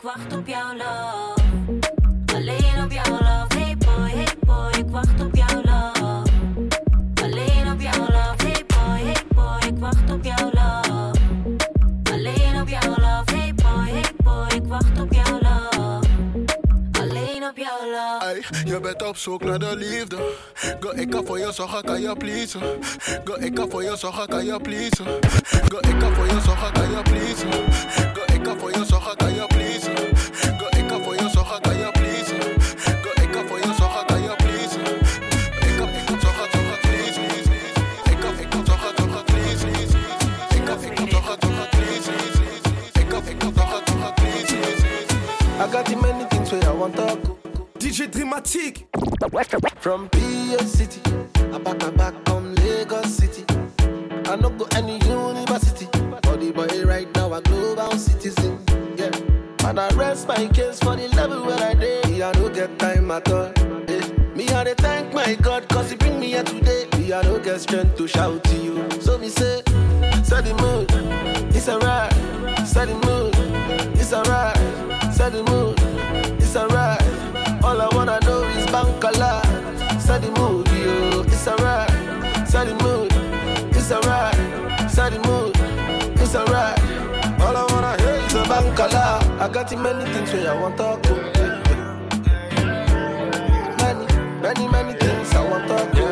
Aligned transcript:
ik 0.00 0.06
wacht 0.06 0.36
op 0.36 0.46
jouw 0.46 0.72
love. 0.76 1.34
Alleen 2.34 2.84
op 2.84 2.92
jouw 2.92 3.10
love. 3.10 3.58
Hey 3.58 3.76
boy, 3.76 4.10
hey 4.10 4.34
boy, 4.46 4.70
ik 4.78 4.90
wacht 4.90 5.20
op 5.20 5.34
jouw 5.34 5.62
love. 5.62 6.22
Alleen 7.22 7.72
op 7.72 7.80
jouw 7.80 7.98
love. 7.98 8.34
Hey 8.36 8.64
boy, 8.66 9.00
hey 9.02 9.22
boy, 9.34 9.68
ik 9.68 9.78
wacht 9.78 10.10
op 10.10 10.24
jouw 10.24 10.50
love. 10.52 11.18
Alleen 12.12 12.60
op 12.60 12.68
jouw 12.68 12.88
love. 12.88 13.34
Hey 13.34 13.54
boy, 13.54 13.88
hey 13.88 14.04
boy, 14.16 14.46
ik 14.54 14.64
wacht 14.64 15.00
op 15.00 15.12
jouw 15.12 15.38
love. 15.40 16.06
Alleen 17.00 17.44
op 17.44 17.56
jouw 17.56 17.90
love. 17.90 18.24
Ey, 18.24 18.44
je 18.64 18.80
bent 18.80 19.02
op 19.02 19.16
zoek 19.16 19.44
naar 19.44 19.58
de 19.58 19.76
liefde. 19.76 20.16
Go, 20.80 20.90
ik 20.90 21.10
kan 21.10 21.26
voor 21.26 21.38
je 21.38 21.52
zorgen, 21.52 21.84
kan 21.84 22.00
je 22.00 22.16
pleasen. 22.16 22.60
Go, 23.24 23.34
ik 23.34 23.54
kan 23.54 23.70
voor 23.70 23.82
je 23.82 23.96
zorgen, 23.96 24.28
kan 24.28 24.44
je 24.44 24.60
pleasen. 24.60 25.06
Go, 25.68 25.78
ik 25.78 25.98
kan 25.98 26.14
voor 26.14 26.26
je 26.26 26.40
zorgen, 26.44 26.72
kan 26.72 26.90
je 26.90 27.02
pleasen. 27.02 27.52
Go, 28.14 28.34
ik 28.34 28.42
kan 28.42 28.58
voor 28.58 28.70
je 28.70 28.84
zorgen, 28.84 29.16
kan 29.16 29.34
je 29.34 29.49
want 46.80 46.96
to 46.96 47.18
go. 47.26 47.36
DJ 47.78 48.10
Dramatic. 48.10 48.86
From 49.80 50.08
PH 50.08 50.60
City, 50.62 51.00
I 51.52 51.58
back 51.58 51.82
I 51.84 51.90
back 51.90 52.14
from 52.26 52.54
Lagos 52.56 53.14
City. 53.14 53.44
I 54.26 54.36
no 54.36 54.48
go 54.50 54.66
any 54.74 54.98
university, 55.06 55.86
but 56.10 56.22
the 56.40 56.52
boy 56.54 56.84
right 56.84 57.08
now 57.14 57.32
a 57.34 57.42
global 57.42 57.90
citizen. 57.92 58.58
Yeah, 58.96 59.10
and 59.68 59.78
I 59.78 59.88
rest 59.94 60.26
my 60.26 60.46
case 60.48 60.80
for 60.80 60.96
the 60.96 61.08
level 61.08 61.44
where 61.44 61.58
I. 61.58 61.74
Me 61.74 62.22
I 62.22 62.32
no 62.32 62.48
get 62.48 62.78
time 62.78 63.10
at 63.10 63.30
all. 63.30 63.52
Eh. 63.88 64.08
Me 64.34 64.48
I 64.48 64.64
dey 64.64 64.74
thank 64.74 65.12
my 65.12 65.34
God 65.34 65.68
cause 65.68 65.90
he 65.90 65.96
bring 65.96 66.18
me 66.18 66.28
here 66.28 66.42
today. 66.44 66.86
Me 66.96 67.12
I 67.12 67.22
no 67.22 67.38
get 67.38 67.60
strength 67.60 67.96
to 67.98 68.08
shout 68.08 68.42
to 68.44 68.56
you. 68.56 68.90
So 69.02 69.18
me 69.18 69.28
say, 69.28 69.62
set 70.24 70.44
the 70.46 70.54
mood, 70.62 70.90
it's 71.54 71.68
alright. 71.68 72.12
Set 72.66 72.88
the 72.88 72.94
mood, 73.06 73.19
I 89.42 89.48
got 89.48 89.74
many 89.74 90.04
things 90.12 90.32
where 90.34 90.50
I 90.50 90.60
want 90.60 90.76
to 90.76 90.98
go. 91.02 91.14
Many, 93.80 94.06
many, 94.42 94.68
many 94.68 94.92
things 94.98 95.34
I 95.34 95.40
want 95.48 95.66
to 95.68 95.88
go. 95.96 96.06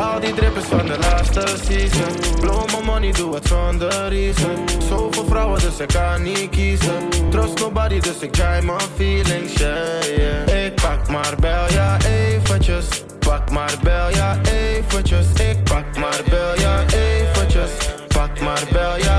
Al 0.00 0.20
die 0.20 0.34
drippers 0.34 0.64
van 0.64 0.86
de 0.86 0.98
laatste 0.98 1.46
season. 1.64 2.40
Blow 2.40 2.64
my 2.72 2.80
money, 2.84 3.12
doe 3.12 3.34
het 3.34 3.46
zonder 3.46 4.08
reason. 4.08 4.68
Zoveel 4.88 5.24
vrouwen, 5.24 5.60
dus 5.60 5.78
ik 5.78 5.88
kan 5.88 6.22
niet 6.22 6.48
kiezen. 6.50 7.08
Trust 7.30 7.58
nobody, 7.58 8.00
dus 8.00 8.18
ik 8.18 8.32
dry 8.32 8.60
my 8.62 8.80
feelings, 8.96 9.52
yeah, 9.52 10.02
yeah. 10.16 10.64
Ik 10.64 10.74
pak 10.74 11.08
maar 11.08 11.34
bel, 11.40 11.72
ja 11.72 11.96
eventjes. 12.06 12.86
Pak 13.18 13.50
maar 13.50 13.74
bel, 13.82 14.10
ja 14.10 14.38
eventjes. 14.52 15.26
Ik 15.32 15.64
pak 15.64 15.96
maar 15.98 16.20
bel, 16.30 16.58
ja 16.58 16.84
eventjes. 16.86 17.70
Pak 18.08 18.40
maar 18.40 18.62
bel, 18.72 18.96
ja 18.98 19.13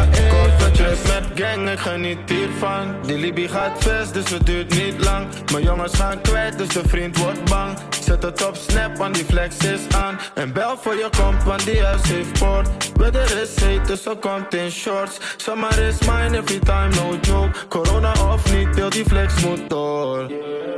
gang, 1.35 1.69
ik 1.69 1.79
geniet 1.79 2.18
hiervan. 2.25 2.96
Die 3.06 3.18
Libby 3.18 3.47
gaat 3.47 3.84
vast, 3.84 4.13
dus 4.13 4.29
het 4.29 4.46
duurt 4.46 4.69
niet 4.69 5.03
lang. 5.03 5.28
Mijn 5.51 5.63
jongens 5.63 5.96
gaan 5.96 6.22
kwijt, 6.22 6.57
dus 6.57 6.68
de 6.68 6.81
vriend 6.88 7.18
wordt 7.18 7.50
bang. 7.50 7.78
Zet 8.00 8.23
het 8.23 8.47
op 8.47 8.56
snap, 8.56 8.97
want 8.97 9.16
die 9.16 9.25
flex 9.25 9.57
is 9.57 9.96
aan. 9.96 10.19
En 10.34 10.53
bel 10.53 10.78
voor 10.78 10.96
je 10.96 11.09
komt, 11.18 11.44
want 11.44 11.66
die 11.66 11.84
huis 11.84 12.01
heeft 12.07 12.40
poort 12.40 12.68
Weather 12.97 13.41
is 13.41 13.59
heet, 13.59 13.88
dus 13.88 14.03
ze 14.03 14.18
komt 14.19 14.53
in 14.53 14.72
shorts. 14.72 15.19
Summer 15.38 15.79
is 15.79 16.00
mine 16.00 16.38
every 16.38 16.59
time, 16.59 16.90
no 16.90 17.18
joke. 17.22 17.67
Corona 17.67 18.12
of 18.34 18.53
niet, 18.53 18.75
heel 18.75 18.90
die 18.90 19.06
flex 19.06 19.44
moet 19.44 19.69
door. 19.69 20.31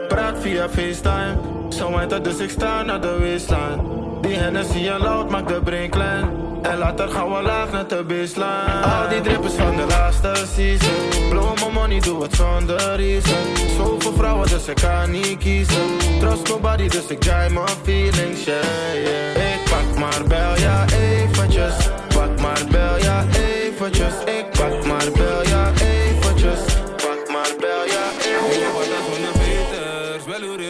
Praat 0.07 0.35
via 0.39 0.69
FaceTime. 0.69 1.37
Zo 1.69 1.97
heet 1.97 2.11
het, 2.11 2.23
dus 2.23 2.37
ik 2.37 2.49
sta 2.49 2.83
naar 2.83 3.01
de 3.01 3.17
waistline 3.19 4.16
Die 4.27 4.35
Hennessy 4.35 4.87
en 4.87 4.99
loud 4.99 5.29
maakt 5.29 5.47
de 5.47 5.61
brain 5.63 5.89
klein 5.89 6.29
En 6.61 6.77
later 6.77 7.09
gaan 7.09 7.33
we 7.33 7.41
laag 7.41 7.71
naar 7.71 7.87
de 7.87 8.03
baseline. 8.03 8.81
Al 8.83 9.09
die 9.09 9.21
drippers 9.21 9.53
van 9.53 9.75
de 9.75 9.85
laatste 9.85 10.33
season. 10.55 11.29
Blow 11.29 11.55
my 11.55 11.71
money, 11.73 11.99
doe 11.99 12.21
het 12.23 12.35
zonder 12.35 12.95
reason. 12.95 13.37
Zoveel 13.77 14.13
vrouwen, 14.13 14.49
dus 14.49 14.67
ik 14.67 14.75
kan 14.75 15.11
niet 15.11 15.37
kiezen. 15.37 15.97
Trust 16.19 16.47
nobody, 16.47 16.87
dus 16.87 17.07
ik 17.07 17.19
dry 17.19 17.47
my 17.49 17.67
feelings, 17.83 18.43
yeah, 18.43 18.63
yeah. 19.03 19.53
Ik 19.53 19.59
pak 19.69 19.99
maar 19.99 20.21
bel, 20.27 20.57
ja 20.57 20.85
eventjes. 20.85 21.89
Pak 22.07 22.39
maar 22.41 22.61
bel, 22.71 22.97
ja 23.01 23.25
eventjes. 23.31 24.13
Ik 24.25 24.45
pak 24.57 24.85
maar 24.85 25.11
bel, 25.13 25.47
ja 25.47 25.66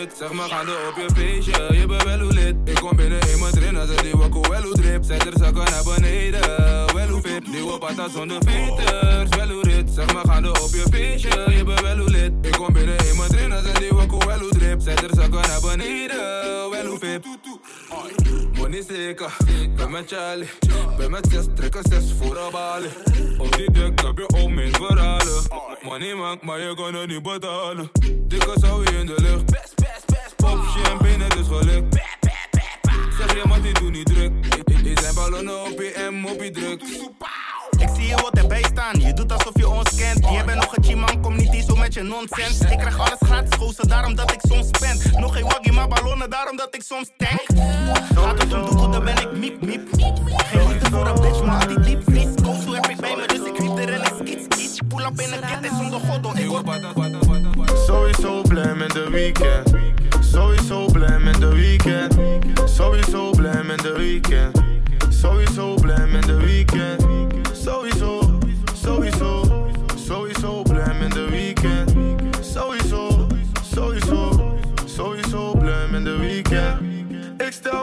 dit 0.07 0.17
Zeg 0.17 0.31
maar 0.31 0.49
gaande 0.49 0.71
op 0.89 0.95
je 0.95 1.09
feestje, 1.15 1.77
je 1.79 1.85
bent 1.85 2.03
wel 2.03 2.19
hoe 2.19 2.33
lid 2.33 2.55
Ik 2.63 2.75
kom 2.75 2.95
binnen 2.95 3.19
in 3.19 3.39
mijn 3.39 3.53
trainer, 3.53 3.87
ze 3.87 4.01
die 4.01 4.15
wakko 4.15 4.41
wel 4.49 4.61
hoe 4.61 4.73
drip. 4.73 5.03
Zet 5.03 5.25
er 5.25 5.33
zakken 5.35 5.63
naar 5.71 5.83
beneden, 5.83 6.85
fit 7.21 7.47
Nieuwe 7.47 7.77
patas 7.77 8.11
zonder 8.11 8.37
veters, 8.45 9.29
wel 9.37 9.49
hoe 9.49 9.63
dit 9.63 9.89
Zeg 9.93 10.13
maar 10.13 10.25
gaande 10.25 10.49
op 10.49 10.69
je 10.71 10.85
feestje, 10.91 11.51
je 11.57 11.63
bent 11.63 11.81
wel 11.81 11.97
hoe 11.97 12.09
lid. 12.09 12.31
Ik 12.41 12.51
kom 12.51 12.73
binnen 12.73 12.97
in 12.97 13.17
mijn 13.17 13.29
trainer, 13.29 13.61
ze 13.61 13.79
die 13.79 13.89
wakko 13.89 14.17
wel 14.25 14.39
hoe 14.39 14.49
drip. 14.49 14.81
Zet 14.81 15.03
er 15.03 15.09
zakken 15.13 15.41
naar 15.41 15.61
beneden, 15.61 16.69
wel 16.69 16.85
hoe 16.85 16.97
fit 16.97 17.25
Money 18.57 18.83
zeker, 18.87 19.37
ben 19.75 19.91
met 19.91 20.11
Charlie. 20.11 20.49
Ben 20.97 21.11
met 21.11 21.27
zes, 21.31 21.45
trekken 21.55 21.83
zes 21.89 22.13
voor 22.19 22.37
een 22.37 22.51
balie. 22.51 22.89
Op 23.37 23.55
die 23.55 23.71
dek 23.71 24.01
heb 24.01 24.17
je 24.17 24.29
ook 24.37 24.49
mijn 24.49 24.73
verhalen 24.73 25.43
Money 25.81 26.15
maakt, 26.15 26.43
maar 26.43 26.59
je 26.59 26.75
kan 26.75 26.93
het 26.93 27.07
niet 27.07 27.23
betalen. 27.23 27.91
Dikke 28.27 28.53
zou 28.53 28.83
je 28.83 28.97
in 28.97 29.05
de 29.05 29.15
lucht. 29.21 29.43
Pop 30.35 30.57
champagne, 30.57 31.23
het 31.23 31.35
is 31.35 31.47
gelukt. 31.47 31.95
Zeg 33.17 33.33
je 33.33 33.41
maar, 33.47 33.61
die 33.61 33.73
doe 33.73 33.89
niet 33.89 34.05
druk 34.05 34.31
Die 34.87 34.99
zijn 35.01 35.15
ballonnen 35.15 35.63
op 35.63 35.79
je 36.43 36.51
druk 36.51 36.81
Ik 37.79 37.89
zie 37.95 38.05
je 38.07 38.15
wat 38.15 38.37
erbij 38.37 38.63
staan, 38.71 38.99
je 38.99 39.13
doet 39.13 39.31
alsof 39.31 39.51
je 39.55 39.69
ons 39.69 39.95
kent. 39.95 40.29
Je 40.29 40.43
bent 40.45 40.59
nog 40.59 40.77
een 40.77 40.83
chiman, 40.83 41.21
kom 41.21 41.35
niet 41.35 41.49
hier 41.51 41.63
zo 41.63 41.75
met 41.75 41.93
je 41.93 42.01
nonsens. 42.01 42.59
Ik 42.59 42.77
krijg 42.77 42.99
alles 42.99 43.17
gratis, 43.19 43.57
gozer, 43.57 43.87
daarom 43.87 44.15
dat 44.15 44.31
ik 44.31 44.39
soms 44.49 44.67
spend. 44.67 45.19
Nog 45.19 45.33
geen 45.33 45.43
waggie, 45.43 45.71
maar 45.71 45.87
ballonnen, 45.87 46.29
daarom 46.29 46.57
dat 46.57 46.75
ik 46.75 46.81
soms 46.81 47.11
tank. 47.17 47.43
Gaat 48.15 48.43
het 48.43 48.53
om 48.53 48.65
doekel, 48.65 48.89
dan 48.89 49.03
ben 49.03 49.17
ik 49.17 49.31
miep 49.31 49.61
miep. 49.61 49.87
Geen 50.35 50.67
liefde 50.67 50.89
voor 50.89 51.07
een 51.07 51.21
bitch, 51.21 51.43
maar 51.43 51.67
die 51.67 51.79
diep 51.79 52.03
vries. 52.03 52.27
Zo 52.63 52.73
heb 52.73 52.87
ik 52.87 52.97
bij 52.97 53.15
me, 53.15 53.27
dus 53.27 53.47
ik 53.47 53.57
riep 53.57 53.77
erin 53.77 54.01
en 54.01 54.27
iets. 54.27 54.79
Pull 54.87 55.05
up 55.05 55.19
in 55.19 55.33
een 55.33 55.39
kit 55.39 55.69
en 55.69 55.75
zonder 55.75 55.99
goddo, 55.99 56.31
ik 56.35 56.47
word 56.47 56.65
Sowieso 57.85 58.41
blij 58.41 58.75
met 58.75 58.91
de 58.91 59.09
weekend. 59.09 59.73
Sowieso 60.19 60.85
blij 60.85 61.19
met 61.19 61.39
de 61.39 61.55
weekend. 61.55 62.17
Sowieso 62.65 63.29
blij 63.29 63.63
met 63.63 63.79
de 63.79 63.91
weekend. 63.91 64.66
Sowieso 65.21 65.73
blij 65.73 66.07
met 66.07 66.23
de 66.23 66.37
weekend. 66.37 67.05
Sowieso, 67.51 68.39
sowieso, 68.73 69.43
sowieso 69.95 70.61
blij 70.61 70.93
met 70.99 71.11
de 71.11 71.29
weekend. 71.29 71.91
Sowieso, 72.41 73.27
sowieso, 73.61 74.57
sowieso 74.85 75.55
blij 75.57 75.87
met 75.91 76.03
de 76.03 76.17
weekend. 76.17 76.81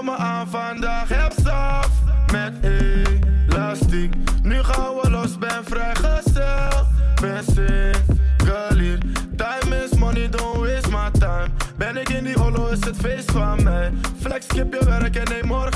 van 0.04 0.48
vandaag 0.48 1.08
heb 1.08 1.32
staf 1.38 1.90
met 2.32 2.52
elastiek. 2.62 4.14
Nu 4.42 4.62
gaan 4.62 4.94
we 5.02 5.10
los, 5.10 5.38
ben 5.38 5.64
vrijgezel. 5.64 6.86
Ben 7.20 7.44
single 7.44 8.98
Time 9.36 9.84
is 9.84 9.98
money, 9.98 10.28
don't 10.28 10.56
waste 10.56 10.90
my 10.90 11.10
time. 11.18 11.48
Ben 11.76 11.96
ik 11.96 12.08
in 12.08 12.24
die 12.24 12.38
hollow, 12.38 12.72
is 12.72 12.84
het 12.84 12.96
feest 12.96 13.30
van 13.30 13.62
mij. 13.62 13.92
Flex, 14.20 14.46
skip 14.46 14.74
je 14.74 14.84
werk 14.84 15.16
en 15.16 15.28
neem 15.28 15.46
morgen. 15.46 15.73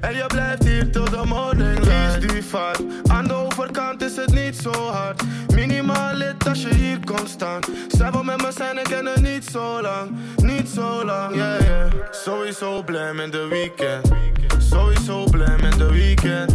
En 0.00 0.14
je 0.14 0.24
blijft 0.26 0.64
hier 0.64 0.90
tot 0.90 1.10
de 1.10 1.22
morning 1.24 1.84
light. 1.84 2.18
Kies 2.18 2.32
die 2.32 2.44
vaart, 2.44 2.82
aan 3.06 3.24
de 3.24 3.34
overkant 3.34 4.02
is 4.02 4.16
het 4.16 4.32
niet 4.32 4.56
zo 4.56 4.72
hard. 4.72 5.22
Minimaal 5.54 6.14
lid 6.14 6.48
als 6.48 6.62
je 6.62 6.74
hier 6.74 6.98
staan. 7.24 7.60
Zij 7.88 8.10
wil 8.10 8.22
met 8.22 8.42
me 8.42 8.52
zijn 8.52 8.78
en 8.78 8.84
kennen 8.84 9.22
niet 9.22 9.44
zo 9.44 9.80
lang. 9.80 10.10
Niet 10.36 10.68
zo 10.68 11.04
lang, 11.04 11.34
yeah, 11.34 11.60
yeah. 11.60 11.92
Sowieso 12.10 12.82
blij 12.82 13.12
met 13.12 13.32
de 13.32 13.46
weekend. 13.46 14.10
Sowieso 14.58 15.24
blij 15.24 15.56
met 15.60 15.78
de 15.78 15.90
weekend. 15.90 16.49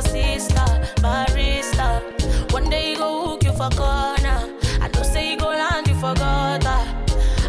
A 0.00 0.08
sister. 0.08 0.68
Barista, 1.02 2.00
one 2.52 2.68
day 2.70 2.90
you 2.92 2.96
go 2.96 3.26
hook 3.26 3.44
you 3.44 3.52
for 3.52 3.70
corner. 3.70 4.40
I 4.80 4.88
know 4.94 5.02
say 5.02 5.30
you 5.32 5.36
go 5.36 5.48
land 5.48 5.86
you 5.88 5.94
forgot 5.94 6.64
her. 6.64 6.84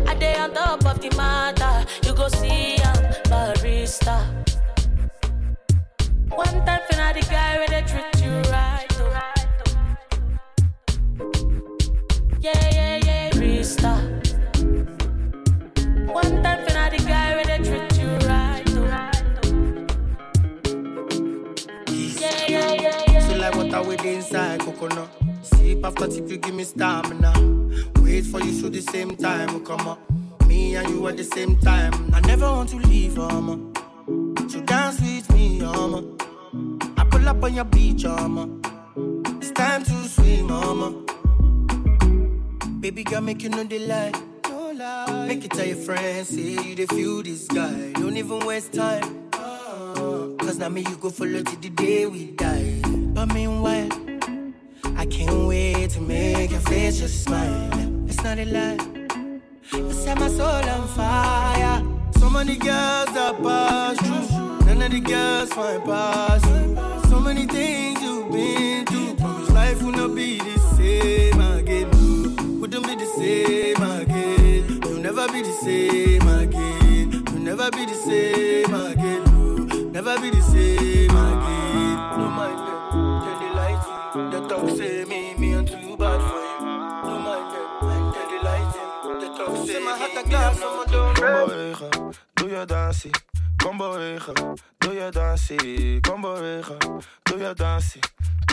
I 0.07 0.15
day 0.15 0.35
on 0.37 0.53
top 0.53 0.85
of 0.85 0.99
the 1.01 1.09
matter. 1.15 1.85
You 2.05 2.13
go 2.13 2.27
see 2.27 2.77
ya, 2.77 2.93
barista. 3.31 4.40
Coconut. 24.81 25.09
Sip 25.43 25.85
after 25.85 26.07
tip, 26.07 26.29
you 26.29 26.37
give 26.37 26.55
me 26.55 26.63
stamina. 26.63 27.33
Wait 27.97 28.25
for 28.25 28.41
you 28.41 28.51
so 28.53 28.69
the 28.69 28.81
same 28.81 29.15
time 29.15 29.63
come 29.63 29.87
up. 29.87 29.99
Me 30.47 30.75
and 30.75 30.89
you 30.89 31.07
at 31.07 31.17
the 31.17 31.23
same 31.23 31.57
time. 31.59 31.93
I 32.13 32.19
never 32.21 32.45
want 32.51 32.69
to 32.69 32.77
leave, 32.77 33.17
um. 33.19 33.73
So 34.49 34.61
dance 34.61 34.99
with 34.99 35.31
me, 35.33 35.61
um. 35.63 36.17
I 36.97 37.03
pull 37.05 37.27
up 37.27 37.43
on 37.43 37.53
your 37.53 37.65
beach, 37.65 38.05
um. 38.05 38.61
It's 39.39 39.51
time 39.51 39.83
to 39.83 40.07
swim, 40.07 40.51
um. 40.51 41.05
Baby 42.79 43.03
girl, 43.03 43.21
make 43.21 43.43
you 43.43 43.49
know 43.49 43.63
the 43.63 43.79
lie. 43.79 44.11
No 44.49 44.71
lie. 44.71 45.27
Make 45.27 45.45
it 45.45 45.51
tell 45.51 45.65
your 45.65 45.77
friends, 45.77 46.29
say 46.29 46.57
you 46.67 46.75
the 46.75 46.87
feel 46.87 47.21
this 47.21 47.47
guy. 47.47 47.93
Don't 47.93 48.17
even 48.17 48.39
waste 48.45 48.73
time. 48.73 49.29
Cause 49.31 50.57
now 50.57 50.69
me 50.69 50.81
you 50.81 50.97
go 50.97 51.09
follow 51.09 51.43
till 51.43 51.59
the 51.59 51.69
day 51.69 52.05
we 52.07 52.31
die. 52.31 52.81
But 53.13 53.27
meanwhile, 53.33 53.89
to 55.93 55.99
make 55.99 56.51
your 56.51 56.59
face 56.61 56.99
just 56.99 57.23
smile. 57.25 57.69
It's 58.07 58.23
not 58.23 58.39
a 58.39 58.45
lie. 58.45 58.77
You 59.73 59.91
set 59.91 60.17
my 60.19 60.29
soul 60.29 60.45
on 60.45 60.87
fire. 60.89 61.83
So 62.17 62.29
many 62.29 62.55
girls 62.55 63.13
that 63.13 63.35
pass 63.43 63.97
through. 63.99 64.65
None 64.67 64.81
of 64.83 64.91
the 64.91 64.99
girls 65.01 65.51
find 65.53 65.83
pass 65.83 66.45
you. 66.45 67.09
So 67.09 67.19
many 67.19 67.45
things 67.45 68.01
you've 68.01 68.31
been 68.31 68.85
through. 68.85 69.15
Promise 69.15 69.49
life 69.51 69.81
will 69.83 69.91
not 69.91 70.15
be 70.15 70.37
the 70.39 70.57
same 70.77 71.41
again. 71.41 71.89
Wouldn't 72.61 72.87
be 72.87 72.95
the 72.95 73.05
same 73.05 73.83
again. 73.83 74.81
You'll 74.83 75.01
never 75.01 75.27
be 75.27 75.41
the 75.41 75.51
same 75.51 76.27
again. 76.27 77.11
You'll 77.11 77.39
never 77.39 77.69
be 77.71 77.85
the 77.85 77.95
same 77.95 78.73
again. 78.73 79.91
Never 79.91 80.19
be 80.21 80.29
the 80.29 80.41
same 80.41 81.11
again. 81.11 81.95
No 82.17 82.29
mind 82.29 82.59
them, 82.59 82.79
tell 83.23 83.39
the 83.41 83.49
light. 83.59 84.31
The 84.31 84.47
talk 84.47 84.69
say 84.77 85.00
je 92.51 92.65
dansie. 92.65 93.11
Kom 93.63 93.77
bewegen, 93.77 94.33
doe 94.77 94.93
je 94.93 95.09
dansie. 95.11 95.99
Kom 95.99 96.21
bewegen, 96.21 96.77
doe 97.23 97.39
je 97.39 97.53
dansie. 97.53 98.01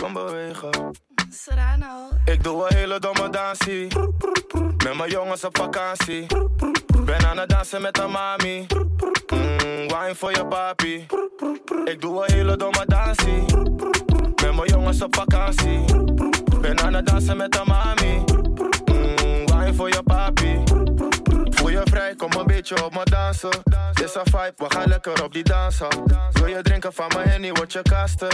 Kom 0.01 0.13
bewegen. 0.13 0.95
Serrano. 1.29 2.09
Ik 2.25 2.43
doe 2.43 2.65
een 2.69 2.75
hele 2.75 2.99
domme 2.99 3.29
dansie. 3.29 3.87
Met 4.83 4.97
mijn 4.97 5.09
jongens 5.09 5.43
op 5.43 5.57
vakantie. 5.57 6.25
Ben 7.05 7.25
aan 7.25 7.37
het 7.37 7.49
dansen 7.49 7.81
met 7.81 7.93
de 7.93 8.07
mami. 8.07 8.65
Mm, 9.27 9.87
wine 9.87 10.15
voor 10.15 10.31
je 10.31 10.45
papi. 10.45 11.05
Ik 11.85 12.01
doe 12.01 12.25
een 12.25 12.33
hele 12.33 12.57
domme 12.57 12.85
dansie. 12.85 13.43
Met 14.43 14.55
mijn 14.55 14.67
jongens 14.67 15.01
op 15.01 15.15
vakantie. 15.15 15.85
Ben 16.61 16.79
aan 16.79 16.93
het 16.93 17.05
dansen 17.05 17.37
met 17.37 17.51
de 17.51 17.63
mami. 17.65 18.23
Mm, 18.85 19.45
wine 19.45 19.73
voor 19.73 19.89
je 19.89 20.03
papi. 20.03 20.63
Voel 21.69 21.77
je 21.77 21.89
vrij, 21.89 22.15
kom 22.15 22.31
een 22.31 22.45
beetje 22.45 22.85
op 22.85 22.93
me 22.93 23.03
dansen. 23.03 23.49
Is 24.03 24.15
een 24.15 24.25
vibe, 24.25 24.53
we 24.55 24.65
gaan 24.67 24.87
lekker 24.87 25.23
op 25.23 25.33
die 25.33 25.43
dansen. 25.43 25.87
Wil 26.31 26.45
je 26.45 26.61
drinken 26.61 26.93
van 26.93 27.07
mijn 27.15 27.29
henny, 27.29 27.51
word 27.51 27.73
je 27.73 27.81
kasten. 27.81 28.27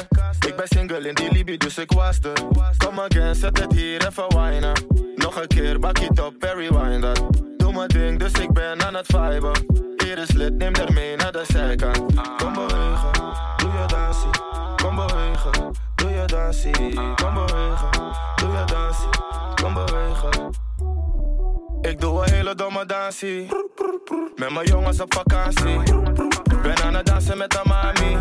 Ik 0.48 0.56
ben 0.56 0.68
single 0.68 1.08
in 1.08 1.16
die 1.16 1.32
Libi, 1.32 1.58
dus 1.58 1.78
ik 1.78 1.92
was 1.92 2.20
er. 2.22 2.34
Kom 2.78 3.00
again, 3.00 3.36
zet 3.36 3.60
het 3.60 3.72
hier 3.72 4.08
even 4.08 4.28
winen. 4.28 4.74
Nog 5.16 5.42
een 5.42 5.48
keer, 5.48 5.80
bak 5.80 6.00
het 6.00 6.20
op, 6.20 6.34
Perry 6.40 6.70
wine 6.70 7.00
dat. 7.00 7.24
Doe 7.58 7.74
mijn 7.74 7.88
ding, 7.88 8.20
dus 8.20 8.32
ik 8.32 8.54
ben 8.54 8.86
aan 8.86 8.96
het 8.96 9.06
viben. 9.06 9.66
Hier 9.98 10.18
is 10.18 10.32
lid, 10.32 10.54
neem 10.54 10.76
er 10.76 10.94
mee 10.94 11.16
naar 11.16 11.32
de 11.32 11.44
zijkant. 11.48 11.98
Kom 12.38 12.54
bewegen, 12.54 13.12
doe 13.58 13.72
je 13.72 13.86
dansie. 13.88 14.30
Kom 14.76 14.96
bewegen, 14.96 15.74
doe 15.96 16.10
je 16.10 16.26
dansie. 16.26 16.94
Kom 17.16 17.34
bewegen, 17.34 17.90
doe 18.36 18.52
je 18.52 18.64
dansie. 18.66 19.10
Kom 19.56 19.74
bewegen. 19.74 20.65
Ik 21.86 22.02
doe 22.02 22.24
een 22.24 22.34
hele 22.34 22.56
domme 22.56 22.86
dansie. 22.86 23.48
Met 24.36 24.52
mijn 24.52 24.66
jongens 24.66 25.00
op 25.00 25.14
vakantie. 25.14 25.80
Ben 26.62 26.78
aan 26.84 26.96
het 26.96 27.06
dansen 27.06 27.38
met 27.38 27.52
de 27.52 27.62
mami. 27.64 28.16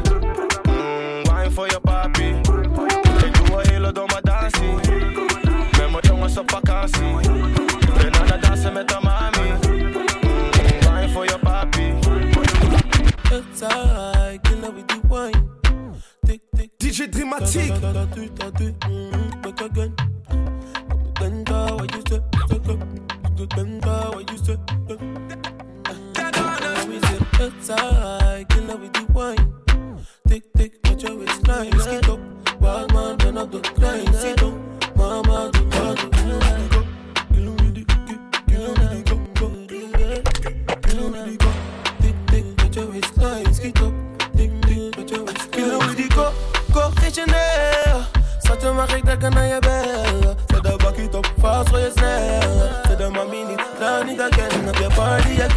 Mm, 0.62 1.22
wine 1.22 1.50
voor 1.50 1.66
je 1.66 1.80
papi. 1.80 2.28
Ik 3.24 3.34
doe 3.34 3.62
een 3.62 3.68
hele 3.68 3.92
domme 3.92 4.20
dansie. 4.22 4.74
Met 5.78 5.90
mijn 5.90 6.00
jongens 6.00 6.38
op 6.38 6.50
vakantie. 6.50 7.30
Ben 7.96 8.14
aan 8.14 8.30
het 8.30 8.42
dansen 8.42 8.72
met 8.72 8.88
de 8.88 8.98
mami. 9.02 9.50
Mm, 9.50 9.92
wine 10.80 11.08
voor 11.12 11.24
je 11.24 11.38
papi. 11.42 11.94
It's 13.30 13.62
alright, 13.62 14.48
you 14.48 14.60
know 14.60 14.74
we 14.74 14.84
do 14.86 15.00
wine. 15.08 15.48
Tick, 16.26 16.40
tick, 16.56 16.70
DJ 16.76 17.08
Dramatic. 17.08 17.72
Come 17.80 17.96
again. 19.70 19.94
Come 20.88 21.06
again, 21.16 21.44
girl, 21.44 21.80
I 21.80 21.96
used 21.96 22.06
to 22.06 22.93
killer 23.46 24.16
with 26.88 27.66
the 27.66 28.53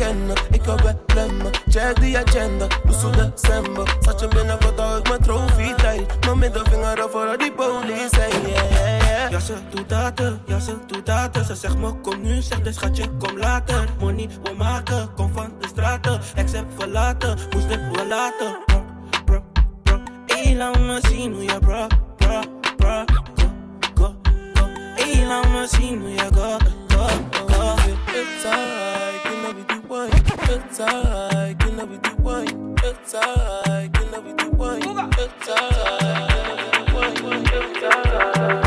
herkennen. 0.07 0.35
Ik 0.51 0.61
heb 0.65 0.81
bij 0.81 0.95
blemmen. 1.05 1.51
Check 1.67 1.99
die 1.99 2.17
agenda. 2.17 2.67
Dus 2.85 2.99
zo 2.99 3.09
december. 3.09 3.97
Zat 3.99 4.19
je 4.19 4.27
binnen 4.27 4.57
wat 4.59 4.79
hou 4.79 4.99
ik 4.99 5.07
mijn 5.07 5.21
trofee 5.21 5.75
tijd. 5.75 6.25
Mijn 6.25 6.37
middelvinger 6.37 7.03
af 7.03 7.11
voor 7.11 7.37
die 7.37 7.51
police. 7.51 8.17
Yeah, 8.17 8.31
yeah, 8.47 8.71
yeah. 8.71 9.31
Ja, 9.31 9.39
ze 9.39 9.53
doet 9.69 9.89
dat, 9.89 10.21
ja, 10.45 10.59
ze 10.59 10.77
doet 10.87 11.05
dat. 11.05 11.45
Ze 11.45 11.55
zegt 11.55 11.77
me 11.77 11.93
kom 12.01 12.21
nu, 12.21 12.41
zegt 12.41 12.63
de 12.63 12.71
schatje 12.71 13.09
kom 13.17 13.37
later. 13.37 13.89
Money 13.99 14.29
we 14.43 14.53
maken, 14.57 15.13
kom 15.15 15.33
van 15.33 15.51
de 15.59 15.67
straten. 15.67 16.19
Ex 16.35 16.51
heb 16.51 16.65
verlaten, 16.77 17.37
moest 17.53 17.67
dit 17.67 17.79
wel 17.91 18.07
laten. 18.07 18.57
Bro, 18.65 18.83
bro, 19.25 19.43
bro. 19.83 19.99
Hey, 20.25 20.55
laat 20.55 20.79
me 20.79 20.99
zien 21.09 21.33
hoe 21.33 21.43
je 21.43 21.59
bro, 21.59 21.87
bro, 22.17 22.41
bro. 22.77 23.03
Go, 23.05 23.23
go, 23.35 23.49
go. 23.95 24.15
Laat 25.27 25.49
me 25.49 25.67
zien 25.69 25.99
hoe 25.99 26.09
je 26.09 26.27
go, 26.33 26.57
go, 26.87 27.07
go. 27.47 27.75
It's 28.13 28.45
alright, 28.45 29.06
wine. 30.47 30.61
It's 30.61 30.79
alright, 30.79 31.59
kill 31.59 31.71
her 31.73 31.85
with 31.85 32.03
the 32.03 32.15
wine. 32.21 32.75
It's 32.83 33.15
alright, 33.15 33.93
kill 33.93 34.07
her 34.07 34.21
with 34.21 34.37
the 34.37 34.49
wine. 34.51 34.81
It's 35.17 35.49
alright, 35.49 36.29
kill 36.87 37.01
her 37.01 37.05
with 37.05 37.15
the 37.15 37.23
wine. 37.23 37.45
It's 37.53 37.83
alright. 37.83 38.63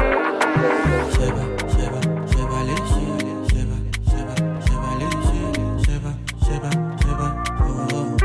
Sheba, 1.15 1.43
Sheba, 1.73 2.01
Sheba, 2.31 2.59
Sheba, 2.71 3.17
Sheba, 3.51 3.77
Sheba, 4.11 4.35
Sheba, 4.67 4.89
Sheba, 5.25 5.61
Sheba, 5.85 6.13
Sheba, 6.45 6.71
Sheba, 7.03 7.27
oh. 7.63 8.17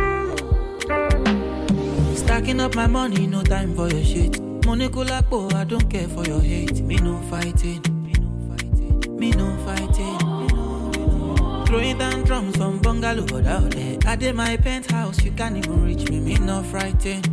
Stacking 2.16 2.60
up 2.60 2.76
my 2.76 2.88
money, 2.88 3.28
no 3.28 3.42
time 3.44 3.76
for 3.76 3.88
your 3.90 4.04
shit. 4.04 4.40
Money 4.66 4.90
kulapo, 4.90 5.52
oh, 5.54 5.58
I 5.58 5.64
don't 5.64 5.90
care 5.90 6.08
for 6.08 6.26
your 6.26 6.42
hate. 6.42 6.82
Me 6.82 6.96
no 6.98 7.20
fighting, 7.30 7.82
me 8.04 8.14
no 8.20 8.30
fighting, 8.50 9.18
me 9.18 9.32
no 9.32 9.56
fighting. 9.66 10.15
Throwing 11.66 11.98
down 11.98 12.24
drums 12.24 12.56
from 12.58 12.80
bungalow 12.80 13.26
out 13.48 13.72
there. 13.72 13.98
I 14.06 14.16
did 14.16 14.36
my 14.36 14.56
penthouse, 14.58 15.24
you 15.24 15.32
can't 15.32 15.58
even 15.58 15.84
reach 15.84 16.10
me. 16.10 16.20
Me 16.20 16.36
no 16.36 16.62
frightened. 16.64 17.28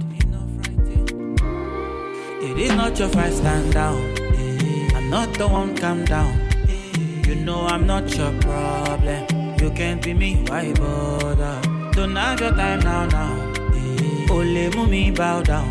It 2.42 2.58
is 2.58 2.72
not 2.74 2.98
your 2.98 3.08
fight, 3.10 3.32
stand 3.32 3.72
down. 3.72 4.00
Eh, 4.20 4.90
I'm 4.96 5.10
not 5.10 5.32
the 5.34 5.46
one, 5.46 5.76
calm 5.76 6.04
down. 6.04 6.32
Eh, 6.68 7.28
You 7.28 7.34
know 7.36 7.66
I'm 7.66 7.86
not 7.86 8.14
your 8.16 8.32
problem. 8.40 9.26
You 9.60 9.70
can't 9.70 10.02
be 10.02 10.12
me, 10.14 10.44
why 10.48 10.72
bother? 10.74 11.60
Don't 11.92 12.16
have 12.16 12.40
your 12.40 12.50
time 12.52 12.80
now, 12.80 13.06
now. 13.06 13.52
Eh, 13.76 14.70
mú 14.74 14.86
mi 14.88 15.10
bow 15.10 15.42
down. 15.42 15.68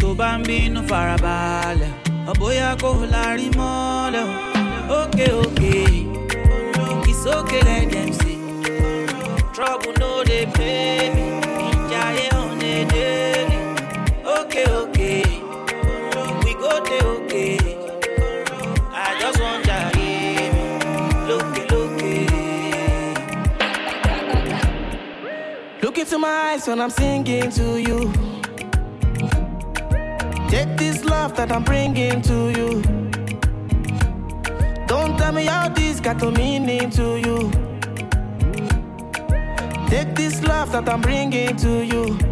Tó 0.00 0.14
bá 0.14 0.30
ń 0.38 0.42
bínú 0.48 0.80
farabalẹ̀, 0.90 1.92
ọ̀bóyá 2.30 2.68
kò 2.82 2.90
lárí 3.14 3.46
mọ́lẹ̀ 3.58 4.24
o. 4.28 4.50
Ókè 4.98 5.26
it's 5.40 5.49
okay 7.38 7.60
let 7.62 7.90
them 7.90 8.12
say. 8.12 8.36
Trouble 9.54 9.92
no 9.98 10.24
dey 10.24 10.46
pay 10.46 11.10
me, 11.14 11.26
ìjayé 11.70 12.26
on 12.34 12.62
a 12.62 12.84
daily. 12.92 13.58
Okay, 14.38 14.64
okay, 14.82 15.22
we 16.44 16.52
go 16.54 16.72
dey 16.88 17.00
okay. 17.14 17.58
I 18.92 19.08
just 19.20 19.38
want 19.40 19.66
mi, 19.96 20.10
lókè 21.28 21.62
lókè. 21.72 22.14
Look 25.82 25.98
into 25.98 26.18
my 26.18 26.28
eyes 26.52 26.66
when 26.66 26.80
I'm 26.80 26.90
singing 26.90 27.50
to 27.50 27.78
you. 27.80 28.12
Take 30.50 30.76
this 30.76 31.04
love 31.04 31.34
that 31.36 31.52
I'm 31.52 31.62
bringing 31.62 32.22
to 32.22 32.50
you. 32.58 32.99
Don't 34.90 35.16
tell 35.16 35.30
me 35.30 35.44
how 35.44 35.68
this 35.68 36.00
got 36.00 36.20
a 36.20 36.32
meaning 36.32 36.90
to 36.90 37.16
you. 37.16 37.48
Take 39.88 40.16
this 40.16 40.42
love 40.42 40.72
that 40.72 40.88
I'm 40.88 41.00
bringing 41.00 41.54
to 41.58 41.84
you. 41.84 42.29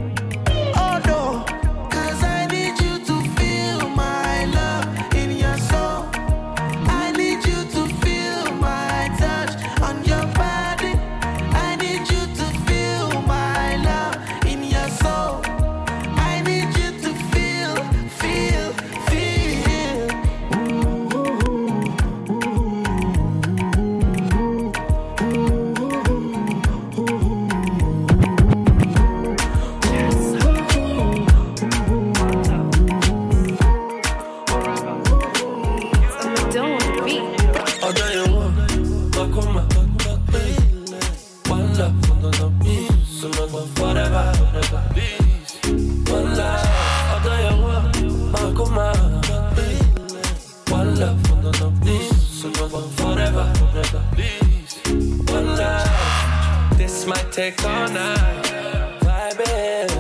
Take 57.39 57.65
all 57.65 57.89
night, 57.91 58.99
vibing. 58.99 59.91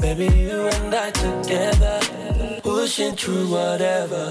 Baby, 0.00 0.26
you 0.36 0.66
and 0.66 0.92
I 0.92 1.12
together, 1.12 2.00
pushing 2.60 3.14
through 3.14 3.46
whatever. 3.50 4.30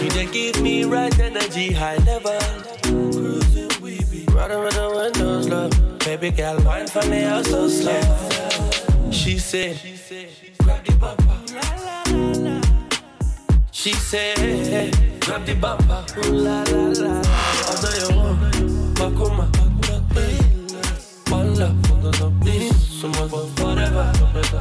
You 0.00 0.08
just 0.08 0.32
give 0.32 0.62
me 0.62 0.84
right 0.84 1.14
energy, 1.20 1.70
high 1.70 1.98
level. 1.98 2.40
Cruising, 2.82 3.68
we 3.82 4.02
be 4.10 4.24
riding 4.32 4.60
with 4.60 4.72
the 4.72 4.88
windows 4.96 5.48
low. 5.50 5.68
Baby 5.98 6.30
girl, 6.30 6.58
wine 6.62 6.86
for 6.86 7.06
me, 7.06 7.26
oh 7.26 7.42
so 7.42 7.68
slow. 7.68 9.10
She 9.10 9.38
said, 9.38 9.76
grab 10.62 10.82
the 10.86 10.92
bumper. 11.02 11.38
She 13.70 13.92
said, 13.92 14.94
grab 15.20 15.44
the 15.44 15.54
bumper. 15.56 16.06
Ooh 16.24 16.32
la 16.32 16.62
la 16.62 16.80
la. 17.02 17.12
Although 17.68 17.96
you 18.00 18.16
want, 18.16 18.51
please. 23.02 23.02
Someone 23.02 23.28
forever, 23.56 24.12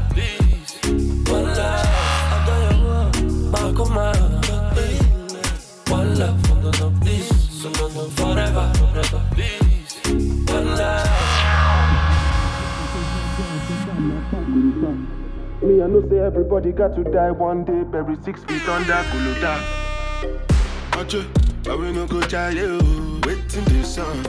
please. 0.10 0.80
One 1.30 1.46
love, 1.46 3.14
Makuma. 3.52 4.08
One 5.90 6.10
love, 6.18 6.42
forever, 6.46 6.92
please. 7.02 7.64
One 10.50 10.68
love. 10.76 11.10
Me, 15.62 15.74
I 15.82 15.84
know 15.88 16.02
say 16.10 16.20
everybody 16.20 16.72
got 16.72 16.96
to 16.96 17.04
die 17.04 17.32
one 17.32 17.64
day, 17.64 17.84
bury 17.84 18.16
six 18.24 18.44
feet 18.46 18.68
under 18.68 18.94
Guluda. 18.94 19.60
But 21.64 21.80
we 21.80 21.92
no 21.92 22.08
go 22.08 22.22
try 22.22 22.50
you. 22.50 22.80
Waiting 23.24 23.64
the 23.66 23.84
sun. 23.84 24.26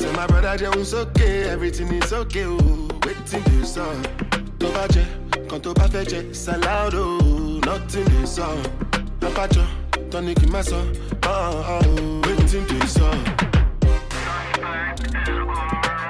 Tell 0.00 0.12
my 0.14 0.26
brother 0.26 0.56
Jones 0.56 0.94
okay, 0.94 1.42
everything 1.50 1.92
is 1.92 2.12
okay. 2.12 2.44
Oh, 2.46 2.88
waiting 3.04 3.42
the 3.44 3.66
sun. 3.66 4.02
Tó 4.58 4.68
bá 4.74 4.86
jẹ, 4.94 5.04
kan 5.50 5.60
tó 5.60 5.72
bá 5.74 5.86
fẹ́ 5.92 6.04
jẹ, 6.10 6.34
salad 6.34 6.94
oh, 6.94 7.60
nothing 7.66 8.04
the 8.12 8.26
sun. 8.26 8.58
Apacho, 9.20 9.64
tọ́ni 10.10 10.32
kì 10.34 10.46
í 10.46 10.50
má 10.52 10.62
sọ, 10.62 10.80
oh, 11.26 11.74
oh, 11.74 12.20
waiting 12.26 12.66
the 12.66 12.86
sun. 12.86 13.18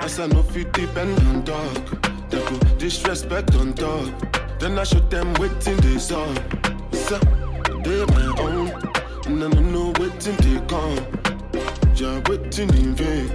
As 0.04 0.18
I 0.18 0.26
no 0.26 0.42
fit 0.42 0.72
depend 0.72 1.18
on 1.28 1.44
dog, 1.44 1.74
they 2.30 2.38
go 2.46 2.56
disrespect 2.78 3.54
on 3.56 3.72
dog. 3.74 4.06
Then 4.60 4.78
I 4.78 4.84
show 4.84 5.00
them 5.10 5.32
waiting 5.34 5.76
this 5.86 6.10
on. 6.12 6.34
So, 6.92 7.18
they 7.84 8.04
my 8.14 8.26
own. 8.38 8.70
And 9.26 9.44
I 9.44 9.48
don't 9.48 9.72
know 9.72 9.92
waiting 9.98 10.36
they 10.44 10.58
come. 10.66 10.98
Yeah, 11.94 12.20
waiting 12.28 12.70
in 12.82 12.94
vain. 12.94 13.28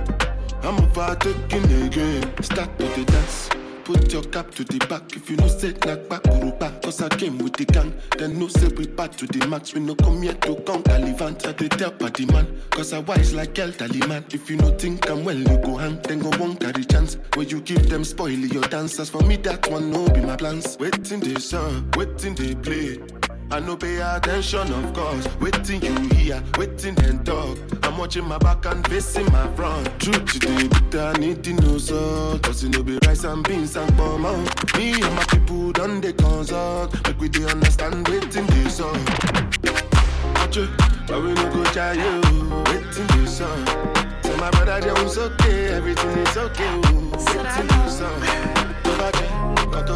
I'm 0.66 0.80
about 0.80 1.22
taking 1.22 1.86
again. 1.86 2.42
Start 2.42 2.80
to 2.80 2.86
the 2.88 3.06
dance. 3.06 3.50
Put 3.84 4.12
your 4.12 4.24
cap 4.24 4.50
to 4.56 4.64
the 4.64 4.84
back 4.88 5.16
if 5.16 5.30
you 5.30 5.38
know 5.38 5.48
say 5.48 5.74
knock 5.86 6.10
back 6.10 6.24
back. 6.60 6.82
Cause 6.82 7.04
I 7.04 7.10
came 7.10 7.38
with 7.38 7.54
the 7.54 7.66
gang. 7.66 7.94
Then 8.18 8.40
no 8.40 8.48
say 8.48 8.70
we 8.70 8.88
back 8.88 9.12
to 9.18 9.28
the 9.28 9.46
max. 9.48 9.76
We 9.76 9.82
no 9.82 9.94
come 9.94 10.24
here 10.24 10.34
to 10.34 10.56
count 10.56 10.86
Talivant. 10.86 11.46
I 11.46 11.52
they 11.52 11.68
tell 11.68 11.92
party 11.92 12.26
man. 12.26 12.48
Cause 12.72 12.94
I 12.94 13.00
wise 13.00 13.32
like 13.32 13.60
El 13.60 13.74
Taliman. 13.74 14.34
If 14.34 14.50
you 14.50 14.58
no 14.58 14.72
think 14.72 15.08
I'm 15.08 15.24
well, 15.24 15.38
you 15.38 15.58
go 15.60 15.76
hang. 15.78 16.02
Then 16.02 16.18
go 16.18 16.32
won't 16.40 16.60
carry 16.60 16.84
chance. 16.84 17.20
Where 17.36 17.46
you 17.46 17.62
give 17.62 17.88
them 17.88 18.04
spoil 18.04 18.32
your 18.32 18.64
dancers. 18.64 19.12
For 19.12 19.22
me, 19.22 19.36
that 19.38 19.70
one 19.70 19.92
no 19.92 20.08
be 20.10 20.22
my 20.22 20.36
plans. 20.36 20.78
Waiting 20.80 21.20
they 21.20 21.40
song, 21.40 21.92
waiting 21.96 22.34
they 22.34 22.56
play. 22.56 23.25
I 23.52 23.60
no 23.60 23.78
pay 23.78 23.98
attention, 24.02 24.72
of 24.74 24.94
course. 24.94 25.28
Waiting 25.40 25.82
you 25.82 25.96
hear, 26.16 26.44
waiting 26.58 26.98
and 27.04 27.26
talk. 27.26 27.58
I'm 27.84 27.98
watching 27.98 28.26
my 28.26 28.38
back 28.38 28.66
and 28.66 28.86
facing 28.88 29.32
my 29.32 29.48
front. 29.56 29.88
Truth 30.00 30.34
today, 30.34 30.68
but 30.68 30.96
I 30.96 31.14
need 31.20 31.44
to 31.44 31.54
know 31.54 31.78
so. 31.78 32.40
Cause 32.42 32.64
it 32.64 32.70
no 32.70 32.84
be 32.84 32.98
rice 33.06 33.24
and 33.24 33.48
beans 33.48 33.76
and 33.76 33.96
bomb 33.96 34.26
out. 34.26 34.78
Me 34.78 34.94
and 34.94 35.16
my 35.16 35.24
people 35.26 35.72
done 35.72 36.02
the 36.02 36.12
consult. 36.14 36.94
Make 37.08 37.20
we 37.20 37.30
they 37.30 37.46
understand 37.46 38.08
waiting 38.08 38.48
this 38.48 38.78
song. 38.78 39.06
True, 40.52 40.68
but 41.08 41.22
we 41.22 41.34
no 41.34 41.54
go 41.54 41.64
try 41.66 41.94
you. 41.94 42.22
Waiting 42.66 43.08
this 43.20 43.38
song. 43.38 43.64
Oh. 43.68 44.20
Tell 44.24 44.38
my 44.38 44.50
brother 44.52 44.82
Jones 44.82 45.18
okay, 45.18 45.68
everything 45.68 46.18
is 46.18 46.38
okay. 46.38 46.82
oh. 46.84 47.12
Waiting 47.28 47.68
this 47.68 48.00
song. 48.00 49.65
Nǹkan 49.76 49.88
tó 49.88 49.96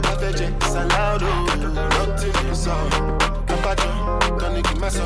song. 2.63 2.89
Kábàjọ́, 3.48 3.91
tọ́ni 4.39 4.62
kì 4.67 4.74
sọ. 4.98 5.05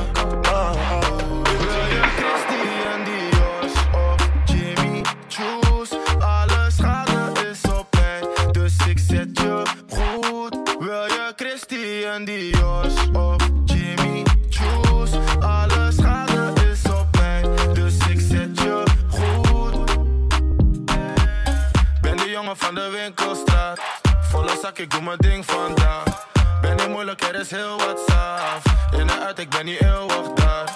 Ik 24.76 24.92
doe 24.92 25.02
mijn 25.02 25.18
ding 25.18 25.46
vandaag. 25.46 26.28
Ben 26.62 26.76
niet 26.76 26.88
moeilijk, 26.88 27.22
er 27.22 27.36
is 27.36 27.52
heel 27.52 27.78
wat 27.78 28.02
saaf. 28.08 28.64
In 28.92 29.00
en 29.00 29.12
uit, 29.12 29.40
ik 29.40 29.50
ben 29.50 29.66
niet 29.66 29.82
eeuwig 29.82 30.34
daar. 30.34 30.73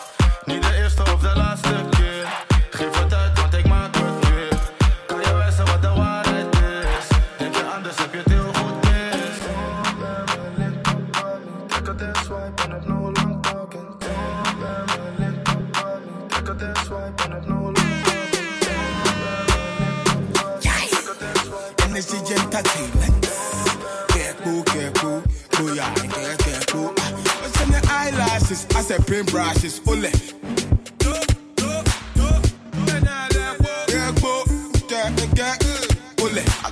Booyah, 26.27 26.37
careful, 26.39 26.93
careful. 26.93 27.41
What's 27.41 27.61
in 27.61 27.71
the 27.71 27.87
eyelashes? 27.89 28.67
I 28.75 28.81
said 28.81 29.01
paintbrushes. 29.01 29.79
Ole. 29.87 30.11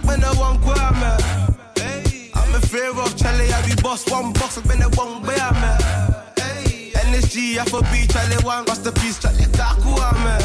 Ben 0.05 0.19
de 0.19 0.27
one 0.37 0.59
kwamen. 0.59 1.17
I'm 2.35 2.55
in 2.55 2.61
fear 2.61 2.91
of 2.91 3.15
Charlie, 3.15 3.51
I 3.51 3.65
be 3.65 3.81
boss 3.81 4.09
one 4.09 4.33
box, 4.33 4.59
ben 4.67 4.79
de 4.79 4.89
one 4.97 5.21
bij 5.21 5.51
me. 5.61 5.77
NSG, 7.11 7.59
FOB, 7.69 8.07
Charlie 8.11 8.43
one, 8.43 8.65
masterpiece, 8.65 9.19
Charlie 9.19 9.47
Taku 9.51 9.89
me. 9.89 10.35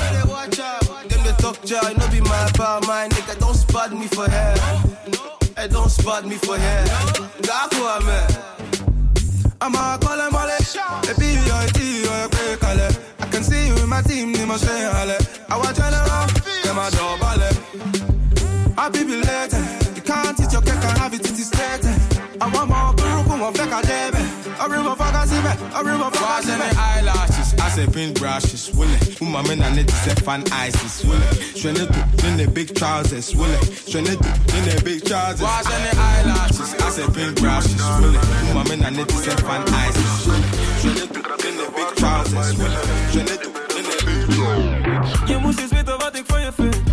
Them 1.09 1.23
the 1.25 1.35
talk, 1.38 1.62
Jai, 1.64 1.94
no 1.94 2.09
be 2.09 2.20
my 2.20 2.51
pal, 2.55 2.81
my 2.83 3.09
nigga, 3.09 3.38
don't 3.38 3.55
spot 3.55 3.92
me 3.92 4.07
for 4.07 4.29
hair. 4.29 4.57
Hey, 5.57 5.68
don't 5.68 5.90
spot 5.90 6.25
me 6.27 6.37
for 6.37 6.57
hair. 6.57 6.85
Gaku 7.42 7.85
aan 7.85 8.60
me. 9.61 9.66
I'ma 9.66 9.99
call. 9.99 10.20
Baby, 11.03 11.38
you're 11.46 11.57
a 11.57 11.66
T, 11.73 12.03
you're 12.03 12.55
a 12.55 12.57
caller. 12.57 12.88
I 13.18 13.27
can 13.27 13.42
see 13.42 13.66
you 13.66 13.75
in 13.77 13.88
my 13.88 14.03
team, 14.03 14.33
they 14.33 14.44
must 14.44 14.64
say 14.64 14.81
halle. 14.81 15.16
I 15.49 15.57
want 15.57 15.79
around, 15.79 16.31
them 16.62 16.79
a 16.79 16.90
double. 16.90 17.70
Happy 18.77 19.05
belated. 19.05 19.55
Eh. 19.55 19.94
You 19.96 20.03
can't 20.03 20.37
teach 20.37 20.53
your 20.53 20.62
cake 20.62 20.75
and 20.75 20.99
have 20.99 21.14
it, 21.14 21.20
it 21.20 21.33
is 21.33 21.49
straight. 21.49 21.85
Eh. 21.85 21.99
I 22.40 22.49
want 22.49 22.70
more 22.70 22.94
guru, 22.94 23.25
come 23.25 23.42
on, 23.42 23.53
fake 23.55 23.73
a 23.73 23.83
debe. 23.83 24.20
A 24.61 24.68
river 24.68 24.94
fuck 24.96 25.14
a 25.14 25.27
zibe, 25.27 25.53
a 25.75 25.85
river 25.85 26.11
fuck 26.11 26.44
a 26.44 27.11
Wash 27.11 27.38
in 27.38 27.39
zibe. 27.74 27.90
the 27.90 28.00
eyelashes, 28.00 28.64
I 28.64 28.66
say 28.66 28.66
paintbrushes, 28.66 28.74
will 28.74 28.94
it? 28.94 29.20
Uma 29.20 29.42
men 29.42 29.62
and 29.62 29.78
it 29.78 29.90
is 29.92 30.14
fan 30.24 30.42
ices, 30.52 31.04
will 31.04 31.22
it? 31.22 31.59
Shredded 31.59 31.92
to 31.92 32.26
in 32.26 32.37
the 32.37 32.50
big 32.52 32.74
trousers, 32.74 33.35
will 33.35 33.50
it? 33.50 33.64
Shredded 33.88 34.18
to 34.18 34.30
in 34.56 34.64
the 34.68 34.83
big 34.85 35.04
trousers. 35.04 35.42
Wash 35.42 35.66
in 35.66 35.83
the 35.83 35.92
eyelashes, 36.00 36.74
I 36.74 36.90
say 36.90 37.02
paintbrushes, 37.04 38.00
will 38.00 38.14
it? 38.14 38.24
Uma 38.48 38.64
men 38.68 38.85
and 38.85 38.98
it 38.98 39.12
is 39.12 39.24
fan 39.26 39.62
ices, 39.68 40.26
will 40.26 40.35
it? 40.35 40.54
Shredded 40.80 41.11
to 41.14 41.48
in 41.48 41.56
the 41.56 41.66
big 41.74 41.96
trousers, 41.96 42.56
will 42.59 42.72
it? 42.72 42.87
Shredded 43.12 43.42
to 43.42 43.48
in 43.78 43.85
the 43.85 43.96
big 44.06 44.22
trousers. 44.35 45.28
Je 45.28 45.38
moest 45.38 45.59
eens 45.59 45.70
weten 45.70 45.98
wat 45.98 46.16
ik 46.16 46.24
van 46.26 46.40
je 46.40 46.52
vind. 46.56 46.89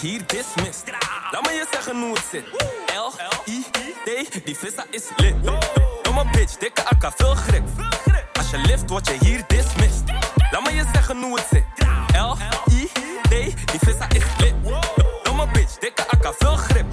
Hier 0.00 0.26
dismissed. 0.26 0.92
Laat 1.30 1.42
me 1.42 1.52
je 1.52 1.66
zeggen 1.70 2.00
hoe 2.00 2.14
het 2.14 2.24
zit. 2.30 2.44
L, 2.96 3.12
I, 3.50 3.64
D, 4.04 4.44
die 4.44 4.56
vissa 4.56 4.84
is 4.90 5.02
lit. 5.16 5.34
Domme 6.02 6.24
bitch, 6.32 6.56
dikke 6.56 6.84
akka, 6.84 7.12
veel 7.16 7.34
grip. 7.34 7.62
Als 8.32 8.50
je 8.50 8.58
lift, 8.58 8.90
word 8.90 9.06
je 9.06 9.16
hier 9.20 9.44
dismissed. 9.46 10.04
Laat 10.50 10.62
me 10.64 10.74
je 10.74 10.84
zeggen 10.92 11.22
hoe 11.22 11.38
het 11.38 11.46
zit. 11.50 11.64
L, 12.12 12.36
I, 12.72 12.90
D, 13.22 13.30
die 13.70 13.80
vissa 13.80 14.06
is 14.08 14.24
lit. 14.38 14.54
Domme 15.22 15.46
bitch, 15.52 15.78
dikke 15.78 16.02
akka, 16.10 16.32
veel 16.38 16.56
grip. 16.56 16.86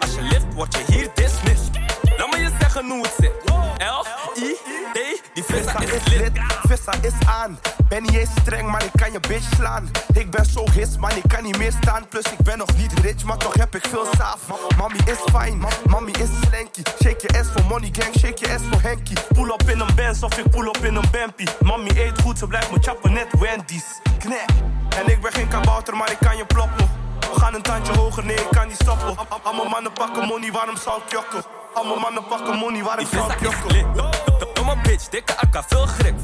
Als 0.00 0.14
je 0.14 0.22
lift, 0.22 0.54
word 0.54 0.74
je 0.74 0.92
hier 0.92 1.10
dismissed. 1.14 1.70
Laat 2.16 2.30
me 2.30 2.38
je 2.38 2.50
zeggen 2.60 2.90
hoe 2.90 3.02
het 3.02 3.14
zit. 3.20 3.32
L, 3.78 4.06
I, 4.38 4.56
D, 4.92 5.22
die 5.34 5.44
vissa 5.44 5.80
is 5.80 6.14
lit. 6.14 6.61
Vissa 6.72 6.92
is 7.00 7.26
aan. 7.26 7.58
Ben 7.88 8.02
niet 8.02 8.14
eens 8.14 8.30
streng, 8.40 8.68
maar 8.70 8.84
ik 8.84 8.90
kan 8.94 9.12
je 9.12 9.20
bitch 9.20 9.48
slaan. 9.56 9.90
Ik 10.12 10.30
ben 10.30 10.44
zo 10.44 10.64
his, 10.70 10.96
man, 10.96 11.10
ik 11.10 11.22
kan 11.28 11.42
niet 11.42 11.58
meer 11.58 11.72
staan. 11.82 12.08
Plus 12.08 12.24
ik 12.24 12.38
ben 12.42 12.58
nog 12.58 12.76
niet 12.76 12.92
rich, 13.00 13.24
maar 13.24 13.36
toch 13.36 13.54
heb 13.54 13.74
ik 13.74 13.86
veel 13.90 14.06
saaf. 14.16 14.38
Mami 14.78 14.96
is 15.04 15.18
fijn, 15.32 15.64
mami 15.86 16.12
is 16.12 16.28
slanky. 16.48 16.82
Shake 17.02 17.26
je 17.26 17.38
ass 17.38 17.50
voor 17.52 17.64
money 17.64 17.90
gang, 17.92 18.14
shake 18.18 18.46
je 18.46 18.54
ass 18.54 18.64
voor 18.70 18.80
Henky. 18.80 19.14
Pull 19.34 19.48
op 19.50 19.62
in 19.62 19.80
een 19.80 19.94
Benz 19.94 20.22
of 20.22 20.36
ik 20.38 20.50
pull 20.50 20.66
op 20.66 20.76
in 20.76 20.94
een 20.94 21.10
Bempie. 21.10 21.48
Mami 21.60 21.90
eet 21.94 22.20
goed, 22.22 22.38
ze 22.38 22.46
blijft 22.46 22.70
me 22.70 22.78
chappen 22.80 23.12
net 23.12 23.26
Wendy's. 23.38 23.84
Knek. 24.18 24.44
En 24.98 25.08
ik 25.10 25.20
ben 25.20 25.32
geen 25.32 25.48
kabouter, 25.48 25.96
maar 25.96 26.10
ik 26.10 26.18
kan 26.20 26.36
je 26.36 26.44
ploppen. 26.46 26.90
We 27.20 27.40
gaan 27.40 27.54
een 27.54 27.62
tandje 27.62 27.92
hoger, 27.92 28.24
nee, 28.24 28.36
ik 28.36 28.48
kan 28.50 28.66
niet 28.68 28.78
stoppen. 28.82 29.06
Al- 29.16 29.26
al- 29.28 29.40
Allemaal 29.42 29.68
mannen 29.68 29.92
pakken 29.92 30.26
money, 30.26 30.52
waarom 30.52 30.76
zou 30.76 31.00
ik 31.06 31.12
jokken? 31.12 31.42
Allemaal 31.74 31.98
mannen 31.98 32.24
pakken 32.26 32.56
money, 32.58 32.82
waarom 32.82 33.06
zou 33.06 33.32
ik 33.32 33.40
jokken? 33.40 33.94
Domme 33.94 34.10
Domme 34.54 34.76
bitch, 34.82 35.08
dikke 35.08 35.36
akka, 35.36 35.62
veel 35.62 35.86
grip. 35.86 36.14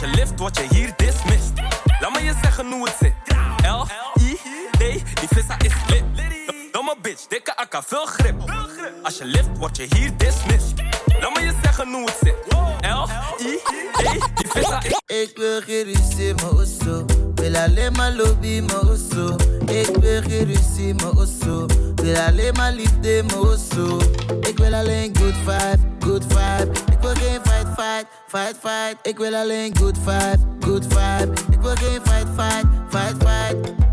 Je 0.00 0.06
lift, 0.06 0.38
word 0.38 0.56
je 0.56 0.66
hier 0.74 0.92
dismissed. 0.96 1.52
Laat 2.00 2.12
me 2.12 2.22
je 2.22 2.34
zeggen 2.42 2.72
hoe 2.72 2.88
het 2.88 2.96
zit. 3.00 3.14
L, 3.62 3.86
I, 4.20 4.38
D, 4.70 4.78
die 4.78 5.28
vissa 5.28 5.58
is 5.58 5.72
lit. 5.88 6.04
Domme 6.72 6.94
bitch, 7.02 7.26
dikke 7.28 7.56
akka, 7.56 7.82
veel 7.82 8.06
grip. 8.06 8.34
Als 9.02 9.18
je 9.18 9.24
lift, 9.24 9.58
word 9.58 9.76
je 9.76 9.86
hier 9.94 10.16
dismissed. 10.16 10.82
Laat 11.20 11.34
me 11.36 11.40
je 11.40 11.52
zeggen 11.62 11.92
hoe 11.92 12.04
het 12.04 12.16
zit. 12.22 12.34
L, 12.80 13.06
I, 13.40 13.58
D, 13.92 14.36
die 14.36 14.50
vissa 14.50 14.82
is 14.82 15.00
Ik 15.06 15.36
wil 15.36 15.60
alleen 15.62 16.34
maar 16.34 16.52
lobby, 16.84 17.29
geen 20.22 20.44
ruzie, 20.44 20.94
mijn 20.94 21.16
osso. 21.16 21.66
Wil 21.94 22.16
alleen 22.16 22.52
maar 22.52 22.72
liefde, 22.72 23.22
mijn. 23.36 23.98
Ik 24.40 24.58
wil 24.58 24.74
alleen 24.74 25.16
good 25.16 25.34
vibe, 25.34 25.78
good 26.00 26.24
vibe. 26.28 26.70
Ik 26.92 26.98
wil 27.00 27.14
geen 27.14 27.40
fight, 27.42 27.68
fight, 27.76 28.06
fight, 28.26 28.56
fight. 28.60 28.96
Ik 29.02 29.18
wil 29.18 29.34
alleen 29.34 29.76
good 29.76 29.98
vibe, 29.98 30.38
good 30.60 30.84
vibe. 30.84 31.32
Ik 31.50 31.60
wil 31.60 31.74
geen 31.74 32.00
fight, 32.04 32.28
fight, 32.36 32.66
fight, 32.90 33.16
fight. 33.18 33.89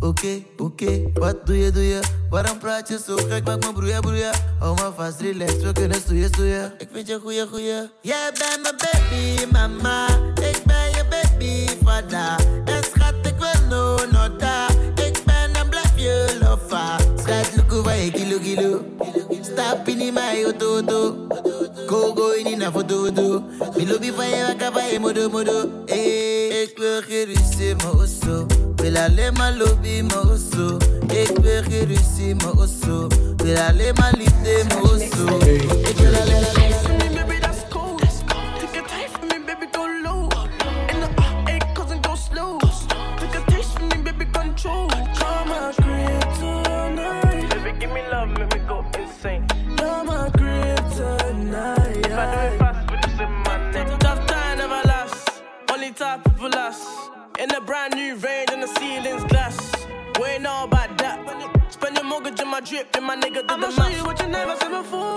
Oké, 0.00 0.42
oké, 0.56 1.02
wat 1.14 1.46
doe 1.46 1.58
je, 1.58 1.70
doe 1.70 1.82
je? 1.82 2.00
Waarom 2.30 2.58
praat 2.58 2.88
je 2.88 2.98
zo 3.06 3.16
gek? 3.16 3.44
Maak 3.44 3.64
me 3.64 3.72
broeien, 3.72 4.00
broeien. 4.00 4.30
Hou 4.58 4.74
me 4.74 4.92
vast, 4.96 5.20
relax, 5.20 5.52
we 5.56 5.72
kunnen 5.72 6.00
stoeien, 6.00 6.28
stoeien. 6.28 6.72
Ik 6.78 6.88
vind 6.92 7.08
je 7.08 7.18
goeie, 7.22 7.46
goeie. 7.46 7.90
Jij 8.02 8.32
bent 8.38 8.62
mijn 8.62 8.74
baby, 8.76 9.52
mama. 9.52 10.06
Ik 10.34 10.62
ben 10.64 10.90
je 10.90 11.04
baby, 11.10 11.66
vader. 11.84 12.46
En 12.64 12.82
schat, 12.84 13.14
ik 13.22 13.34
wil 13.38 13.68
no, 13.68 13.96
no, 14.10 14.36
da. 14.36 14.68
Ik 14.94 15.22
ben 15.24 15.54
en 15.54 15.68
blijf 15.68 15.92
je 15.96 16.38
lofa. 16.40 16.98
Schat, 16.98 17.56
look 17.56 17.72
over 17.72 17.94
je 17.94 18.10
kilo, 18.10 18.38
kilo. 18.38 18.95
Stap 19.66 19.88
in 19.88 20.14
mijn 20.14 20.44
auto, 20.44 20.74
auto. 20.74 21.26
Go, 21.88 22.14
go 22.14 22.30
in 22.34 22.58
na 22.58 22.70
foto, 22.70 23.04
foto. 23.04 23.42
Mi 23.76 23.84
lobby 23.84 24.12
van 24.12 24.28
je, 24.28 24.44
wakka 24.46 24.72
van 24.72 24.86
je, 24.92 25.00
modo, 25.00 25.28
modo. 25.28 25.70
Hey, 25.86 26.48
ik 26.48 26.78
wil 26.78 27.02
geen 27.02 27.24
ruzie, 27.24 27.74
mijn 27.74 27.98
osso. 27.98 28.46
Wil 28.76 28.96
alleen 28.96 29.32
maar 29.32 29.56
lobby, 29.56 30.02
mijn 30.02 30.28
osso. 30.28 30.76
Ik 31.08 31.38
wil 31.42 31.62
geen 31.62 31.86
ruzie, 31.86 32.34
mijn 32.34 32.58
osso. 32.58 33.06
Range 58.22 58.50
and 58.50 58.62
the 58.62 58.68
ceiling's 58.78 59.24
glass. 59.24 59.86
We 60.20 60.26
ain't 60.28 60.42
know 60.42 60.64
about 60.64 60.96
that. 60.98 61.18
Spend 61.70 61.96
your 61.96 62.04
mortgage 62.04 62.40
in 62.40 62.48
my 62.48 62.60
drip, 62.60 62.92
then 62.92 63.04
my 63.04 63.16
nigga 63.16 63.42
did 63.42 63.50
I'ma 63.50 63.66
the 63.68 63.72
show 63.72 63.88
you 63.88 64.04
what 64.04 64.20
you 64.20 64.28
never 64.28 64.56
seen 64.56 64.70
before. 64.70 65.15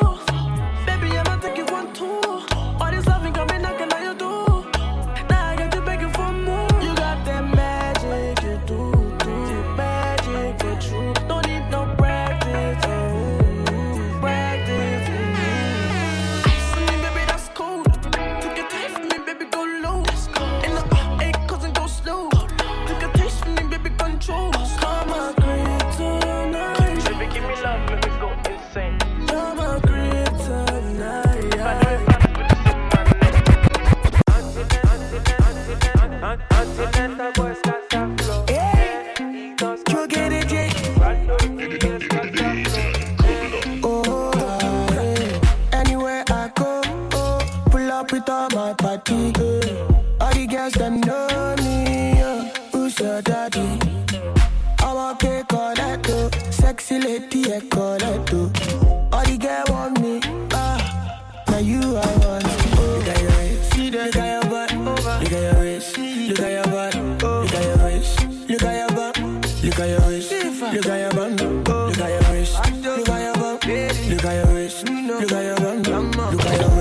Waist. 70.44 70.62
Look 70.62 70.86
at 70.88 71.00
your 71.00 71.12
butt. 71.12 71.42
Look 71.42 71.98
at 72.00 72.10
your 72.10 72.32
waist. 72.32 72.56
Look 72.84 73.10
at 73.10 73.22
your 73.22 73.34
butt. 73.36 73.66
Look 73.66 74.26
at 74.26 74.46
your 74.46 74.56
waist. 74.56 74.90
Look 74.90 75.32
at 75.32 75.44
your 75.44 75.56
butt. 75.58 76.34
Look 76.34 76.46
at 76.46 76.62
your 76.62 76.79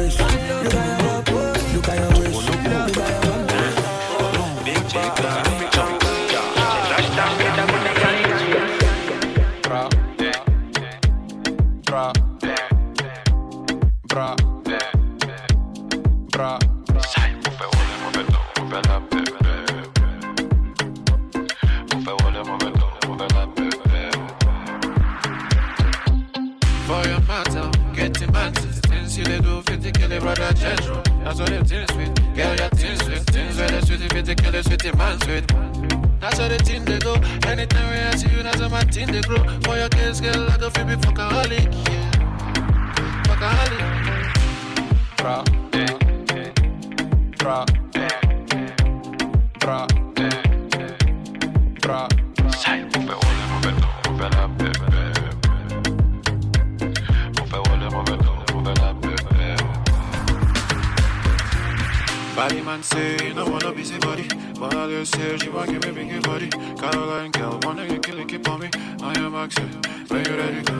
wanna 63.51 63.73
busy 63.73 63.99
body. 63.99 64.27
But 64.59 64.75
all 64.75 64.91
you 64.91 65.05
say 65.05 65.37
she 65.39 65.49
wanna 65.49 65.73
give 65.79 65.95
me 65.95 66.03
biggie 66.05 66.23
body. 66.23 66.49
Caroline 66.81 67.31
girl 67.33 67.59
wanna 67.63 67.87
get 67.87 68.03
kill 68.03 68.19
it 68.19 68.29
keep 68.29 68.49
on 68.49 68.61
me. 68.61 68.69
I 69.03 69.19
am 69.19 69.35
accent 69.35 69.87
when 70.11 70.25
you 70.25 70.37
ready 70.37 70.63
go? 70.63 70.75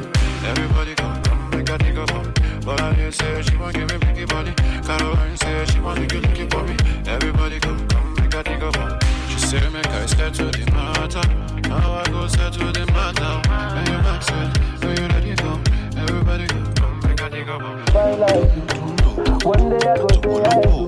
Everybody 0.45 0.95
come 0.95 1.23
come 1.23 1.51
make 1.51 1.69
a 1.69 1.79
nigga 1.79 2.07
bum 2.07 2.33
But 2.65 2.81
all 2.81 2.95
you 2.95 3.11
say 3.11 3.43
she 3.43 3.57
wanna 3.57 3.73
give 3.73 3.89
me 3.91 3.97
biggie 3.99 4.29
body. 4.29 4.53
Caroline 4.87 5.37
say 5.37 5.65
she 5.67 5.79
to 5.79 6.07
kill 6.07 6.25
it 6.25 6.35
keep 6.35 6.55
on 6.55 6.67
me. 6.69 6.77
Everybody 7.07 7.59
come 7.61 7.89
come 7.89 8.15
make 8.15 8.35
a 8.35 8.43
nigga 8.45 8.73
bum 8.73 8.99
She 9.29 9.39
say 9.39 9.69
make 9.71 9.87
I 9.89 10.07
step 10.07 10.33
to 10.35 10.45
the 10.45 10.71
matter. 10.73 11.69
Now 11.69 11.93
I 11.95 12.05
go 12.11 12.27
step 12.29 12.53
to 12.53 12.73
the 12.73 12.87
matter. 12.93 13.33
When 13.75 13.87
you 13.87 13.99
accent 14.15 14.59
when 14.85 14.97
you 14.97 15.07
ready 15.09 15.35
go? 15.35 15.61
Everybody 15.97 16.47
come 16.47 16.75
come 16.75 17.01
make 17.01 17.21
a 17.21 17.31
nigga 17.31 17.59
bum 17.59 17.77
One 19.43 19.71
day 19.71 19.89
I 19.89 19.97
go 19.97 20.09
say 20.09 20.43
I 20.45 20.88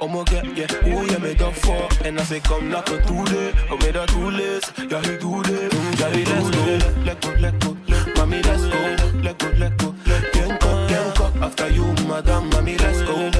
Oh 0.00 0.06
my 0.06 0.22
God, 0.24 0.56
yeah, 0.56 0.66
oh 0.84 1.04
yeah, 1.06 1.18
me 1.18 1.34
done 1.34 1.52
for. 1.54 1.88
And 2.04 2.20
I 2.20 2.22
say 2.22 2.38
come 2.40 2.70
knock 2.70 2.88
on 2.90 3.00
through 3.02 3.24
there, 3.26 3.52
I 3.68 3.76
me 3.76 3.92
her 3.92 4.06
too 4.06 4.30
late. 4.30 4.72
Yeah, 4.90 5.00
he 5.02 5.18
do 5.18 5.42
there, 5.42 5.68
yeah, 5.98 6.10
he 6.10 6.24
let's 6.24 6.50
go, 6.50 6.62
let 7.04 7.20
go, 7.20 7.30
let 7.40 7.58
go, 7.58 7.76
mommy 8.16 8.42
let's 8.42 8.62
go, 8.62 8.96
let 9.22 9.38
go, 9.38 9.48
let 9.58 9.76
go. 9.78 9.94
Gang 10.32 10.52
up, 10.52 10.88
gang 10.88 11.22
up, 11.22 11.36
after 11.42 11.68
you, 11.70 11.84
madam, 12.06 12.48
mommy 12.50 12.76
let's 12.78 13.02
go. 13.02 13.37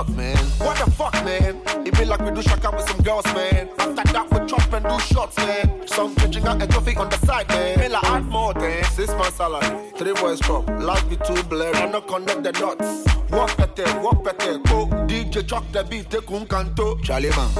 Truck, 0.00 0.16
man? 0.16 0.36
What 0.58 0.78
the 0.78 0.90
fuck, 0.92 1.12
man? 1.26 1.60
It 1.86 1.98
be 1.98 2.06
like 2.06 2.20
we 2.20 2.30
do 2.30 2.40
shaka 2.40 2.70
with 2.74 2.88
some 2.88 3.02
girls, 3.02 3.26
man. 3.34 3.68
After 3.78 4.12
that, 4.14 4.30
we 4.30 4.46
chop 4.46 4.72
and 4.72 4.86
do 4.86 4.98
shots, 4.98 5.36
man. 5.36 5.86
Some 5.86 6.14
pitching 6.14 6.46
out 6.46 6.62
a 6.62 6.66
trophy 6.66 6.96
on 6.96 7.10
the 7.10 7.18
side, 7.18 7.46
man. 7.48 7.78
Man, 7.78 7.92
like 7.92 8.04
add 8.04 8.24
more, 8.24 8.54
man. 8.54 8.82
Six 8.84 9.08
months 9.10 9.34
salary, 9.34 9.90
three 9.98 10.14
boys 10.14 10.40
chop. 10.40 10.66
Life 10.70 11.06
be 11.10 11.16
too 11.16 11.42
blurry, 11.42 11.74
I 11.74 11.90
no 11.90 12.00
connect 12.00 12.42
the 12.42 12.52
dots. 12.52 13.04
Walk 13.30 13.54
better, 13.58 14.00
walk 14.00 14.24
better, 14.24 14.58
go. 14.70 14.86
DJ 15.06 15.46
chuck 15.46 15.70
the 15.70 15.84
beat, 15.84 16.08
take 16.08 16.30
un 16.30 16.46
canto. 16.46 16.96
Charlie 17.02 17.28
man, 17.30 17.50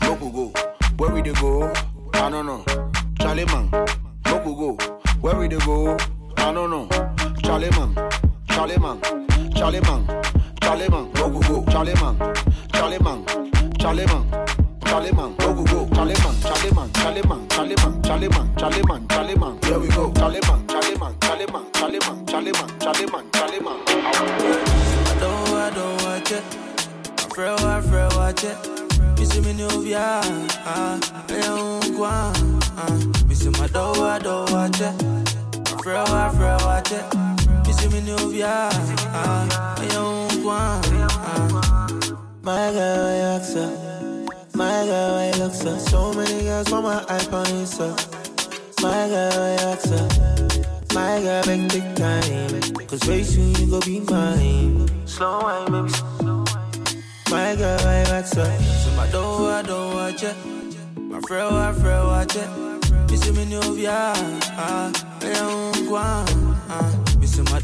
no 0.00 0.16
go 0.16 0.30
go. 0.30 0.52
Where 0.96 1.10
we 1.10 1.20
go? 1.20 1.70
I 2.14 2.30
don't 2.30 2.46
know. 2.46 2.64
Charlie 3.20 3.44
man, 3.44 3.68
no 3.70 4.38
go 4.42 4.54
go. 4.54 4.76
Where 5.20 5.36
we 5.36 5.48
go? 5.48 5.98
I 6.38 6.52
don't 6.54 6.70
know. 6.70 6.88
Charlie 7.42 7.70
man, 7.72 7.94
Charlie 8.48 8.78
man, 8.78 8.98
Charlie 9.54 9.80
man, 9.80 10.06
Charlie 10.62 10.88
man, 10.88 11.10
no 11.14 11.28
go 11.28 11.40
go. 11.40 11.64
Charlie 11.70 11.94
man, 11.94 12.16
Charlie 12.72 12.98
man, 15.12 15.36
no 15.38 15.54
go 15.54 15.64
go. 15.64 15.88
Charlie 15.94 16.14
man, 16.22 16.34
Charlie 16.40 16.72
man, 16.72 16.92
Charlie 16.92 17.22
man, 17.22 17.48
Charlie 17.48 17.74
man, 17.76 18.02
Charlie 18.02 18.28
man, 18.28 18.56
Charlie 18.56 18.82
man, 18.88 19.08
Charlie 19.08 19.34
man. 19.36 19.58
Here 19.62 19.78
we 19.78 19.88
go. 19.88 20.12
Charlie 20.14 20.40
man, 20.48 20.66
Charlie 20.68 20.96
man, 20.98 21.14
Charlie 21.20 21.46
man, 21.52 21.64
Charlie 21.72 21.98
man, 21.98 22.26
Charlie 22.26 22.52
man, 22.52 22.78
Charlie 22.80 23.06
man, 23.12 23.30
Charlie 23.32 23.60
man. 23.60 23.78
I 23.86 25.16
don't, 25.20 25.48
I 25.48 25.70
don't 25.74 26.02
watch 26.02 26.32
it. 26.32 26.44
I 27.18 27.34
feel, 27.34 27.66
I 27.66 27.80
feel 27.80 28.18
watch 28.18 28.44
it. 28.44 28.56
See 29.26 29.40
me 29.40 29.52
new 29.54 29.68
via, 29.82 30.20
ah, 30.64 30.98
I 31.28 31.40
don't 31.40 31.96
go 31.96 32.04
on, 32.04 32.60
ah. 32.76 33.32
See 33.32 33.48
my 33.50 33.66
do, 33.68 33.80
I 34.02 34.18
don't 34.18 34.50
watch 34.50 34.80
it. 34.80 34.94
I 35.72 35.82
feel, 35.82 35.96
I 35.96 36.30
feel 36.32 36.66
watch 36.66 36.92
it. 36.92 37.31
You 37.72 37.78
see 37.78 37.88
me 37.88 38.00
new 38.02 38.30
via, 38.30 38.68
ah, 38.68 39.48
ah. 39.56 39.82
My 42.42 42.70
girl, 42.70 43.06
I 43.06 43.14
ask 43.32 43.54
her. 43.54 44.26
My 44.54 44.84
girl, 44.84 45.14
I 45.14 45.30
look 45.38 45.54
so. 45.54 45.78
So 45.78 46.12
many 46.12 46.42
girls 46.42 46.70
want 46.70 46.84
my 46.84 46.98
on 47.32 47.46
Insta. 47.46 47.88
My 48.82 49.08
girl, 49.08 49.40
I 49.40 49.52
ask 49.72 49.88
her. 49.88 50.06
My 50.92 51.22
girl, 51.22 51.42
big 51.46 51.72
big 51.72 51.96
time. 51.96 52.60
Cause 52.88 53.02
very 53.04 53.24
soon 53.24 53.54
you 53.54 53.70
go 53.70 53.80
be 53.80 54.00
mine. 54.00 54.86
Slow 55.06 55.40
wine, 55.40 55.72
baby. 55.72 55.92
My 57.30 57.56
girl, 57.56 57.80
I 57.80 58.04
ask 58.18 58.36
her. 58.36 58.52
So 58.82 58.90
my 58.98 59.10
door, 59.10 59.50
I 59.50 59.62
don't 59.62 59.94
watch 59.94 60.22
it. 60.22 60.36
My 60.98 61.20
friend, 61.22 61.56
I 61.56 61.72
friend 61.72 62.06
watch 62.06 62.36
it. 62.36 62.50
You 63.10 63.16
see 63.16 63.32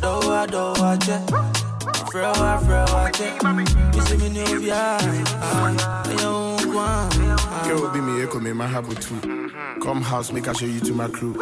i 0.03 0.43
adowa 0.43 0.97
jẹ 0.97 1.19
afrẹwa 1.93 2.55
afrẹwa 2.55 3.11
jẹ 3.19 3.29
bisimi 3.93 4.29
ni 4.29 4.41
obi 4.43 4.71
a 4.71 4.99
ẹyẹ 4.99 6.27
ohun 6.27 6.57
kan. 6.73 7.09
Girl, 7.69 7.89
be 7.93 8.01
me, 8.01 8.23
echo 8.23 8.41
me, 8.41 8.53
my 8.53 8.67
habit 8.67 9.01
too. 9.03 9.21
Come 9.83 10.01
house, 10.01 10.33
make 10.33 10.49
I 10.49 10.53
show 10.53 10.67
you 10.67 10.81
to 10.81 10.93
my 10.95 11.09
crew. 11.09 11.35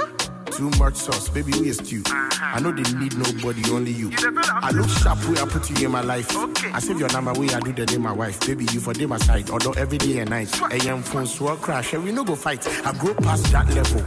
Too 0.56 0.70
much 0.78 0.94
sauce, 0.96 1.28
baby, 1.28 1.52
we 1.60 1.68
is 1.68 1.92
you. 1.92 2.02
I 2.06 2.58
know 2.60 2.72
they 2.72 2.90
need 2.94 3.14
nobody, 3.14 3.62
only 3.70 3.92
you. 3.92 4.10
I 4.14 4.70
look 4.70 4.88
sharp 4.88 5.18
where 5.28 5.42
I 5.44 5.46
put 5.46 5.68
you 5.68 5.84
in 5.84 5.92
my 5.92 6.00
life. 6.00 6.34
I 6.72 6.78
save 6.78 6.98
your 6.98 7.12
number 7.12 7.34
where 7.34 7.54
I 7.54 7.60
do 7.60 7.74
the 7.74 7.84
day 7.84 7.98
my 7.98 8.12
wife. 8.12 8.40
Baby, 8.46 8.64
you 8.72 8.80
for 8.80 8.94
day 8.94 9.04
my 9.04 9.18
side, 9.18 9.50
although 9.50 9.72
every 9.72 9.98
day 9.98 10.20
and 10.20 10.30
night. 10.30 10.48
AM 10.72 11.02
phone 11.02 11.26
swore 11.26 11.56
crash, 11.56 11.92
and 11.92 12.04
we 12.04 12.10
no 12.10 12.24
go 12.24 12.34
fight. 12.34 12.66
I 12.86 12.92
grow 12.96 13.12
past 13.12 13.52
that 13.52 13.68
level. 13.68 14.00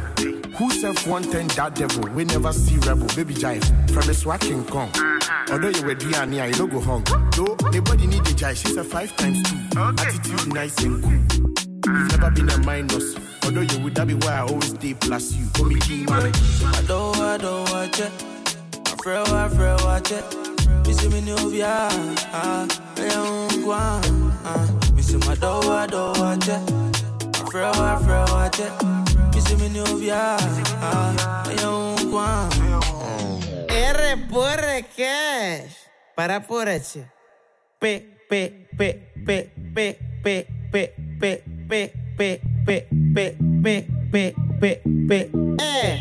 Who 0.57 0.71
self 0.71 1.05
one 1.05 1.21
ten 1.21 1.47
that 1.49 1.75
devil? 1.75 2.09
We 2.13 2.25
never 2.25 2.51
see 2.51 2.77
rebel, 2.77 3.07
baby 3.15 3.35
jive. 3.35 3.63
From 3.91 4.07
the 4.07 4.13
swat 4.15 4.41
King 4.41 4.65
Kong. 4.65 4.89
Although 5.51 5.69
you 5.69 5.83
were 5.83 5.93
Diana, 5.93 6.47
you 6.47 6.57
no 6.57 6.65
go 6.65 6.79
home. 6.79 7.03
Though 7.35 7.55
nobody 7.69 8.07
need 8.07 8.25
the 8.25 8.33
jive, 8.33 8.57
she's 8.57 8.75
a 8.75 8.83
five 8.83 9.15
times 9.17 9.43
two. 9.43 9.57
Attitude 9.77 10.51
nice 10.51 10.83
and 10.83 11.03
cool. 11.03 11.93
You've 11.93 12.09
never 12.09 12.31
been 12.31 12.49
a 12.49 12.57
minus. 12.65 13.28
Although 13.49 13.61
you 13.61 13.79
would 13.83 13.95
that 13.95 14.05
be 14.05 14.13
why 14.13 14.33
I 14.33 14.41
always 14.41 14.69
stay 14.69 14.93
plus 14.93 15.33
you. 15.33 15.47
Call 15.55 15.65
me 15.65 15.79
king 15.79 16.05
man. 16.05 16.31
I 16.69 16.83
don't, 16.85 17.17
I 17.17 17.35
don't 17.37 17.67
watch 17.71 17.99
it. 17.99 18.13
My 18.85 18.93
friend, 19.01 19.27
I 19.27 19.49
friend 19.49 19.81
watch 19.81 20.11
it. 20.11 20.23
You 20.85 20.93
see 20.93 21.09
me 21.09 21.21
new 21.21 21.49
via, 21.49 21.89
ah, 22.29 22.67
I 22.95 23.09
don't 23.09 23.65
go 23.65 23.71
ah. 23.73 24.69
You 24.95 25.01
see 25.01 25.17
my 25.25 25.33
door, 25.33 25.65
I 25.65 25.87
don't 25.87 26.15
watch 26.19 26.47
it. 26.47 26.61
My 26.61 27.49
friend, 27.49 27.75
I 27.75 27.97
friend 28.05 28.29
watch 28.29 28.59
it. 28.59 28.71
You 29.33 29.41
see 29.41 29.55
me 29.55 29.69
new 29.69 29.97
via, 29.97 30.37
ah, 30.85 31.49
I 31.49 31.55
don't 31.55 32.11
go 32.11 32.17
on. 32.17 32.53
R 33.65 34.27
por 34.29 34.61
cash. 34.95 35.73
Para 36.15 36.45
por 36.45 36.69
H. 36.69 37.01
P, 37.79 38.13
P, 38.29 38.67
P, 38.77 39.09
P, 39.25 39.49
P, 39.73 39.97
P, 40.21 40.45
P, 40.71 40.93
P, 41.19 41.41
P, 41.67 41.91
P, 42.15 42.41
P, 42.65 42.98
bit, 43.13 43.35
bit, 43.61 44.11
bit, 44.11 44.35
bit, 44.59 44.81
bit, 45.07 45.31
eh. 45.59 45.99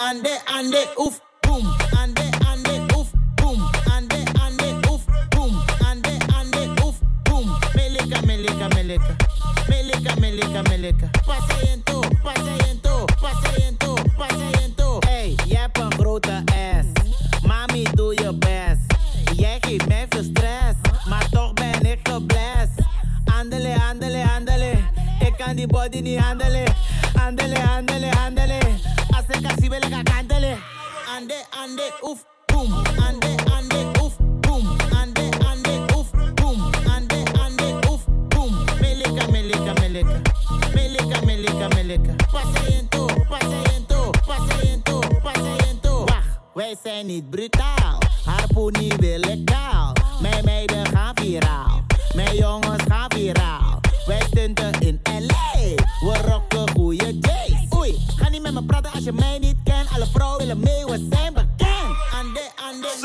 Ande 0.00 0.32
ande, 0.48 0.74
and 0.74 0.98
oof, 1.00 1.20
boom, 1.42 1.64
Ande 1.98 2.24
ande, 2.46 2.68
and 2.68 2.92
oof, 2.96 3.12
boom, 3.36 3.60
Ande 3.90 4.24
ande, 4.40 4.62
and 4.62 4.86
oof, 4.90 5.06
boom, 5.30 5.54
Ande 5.86 6.18
ande, 6.34 6.60
and 6.60 6.80
oof, 6.80 7.00
boom. 7.24 7.46
Meleka, 7.74 8.20
meleka, 8.26 8.68
meleka, 8.74 9.16
meleka, 9.68 10.16
meleka, 10.20 10.62
meleka. 10.68 11.10
Pasa 11.26 11.72
en 11.72 11.82
todo, 11.82 12.08
pasa 12.22 12.56
en 12.68 12.71
Bini, 26.02 26.18
andale. 26.18 26.71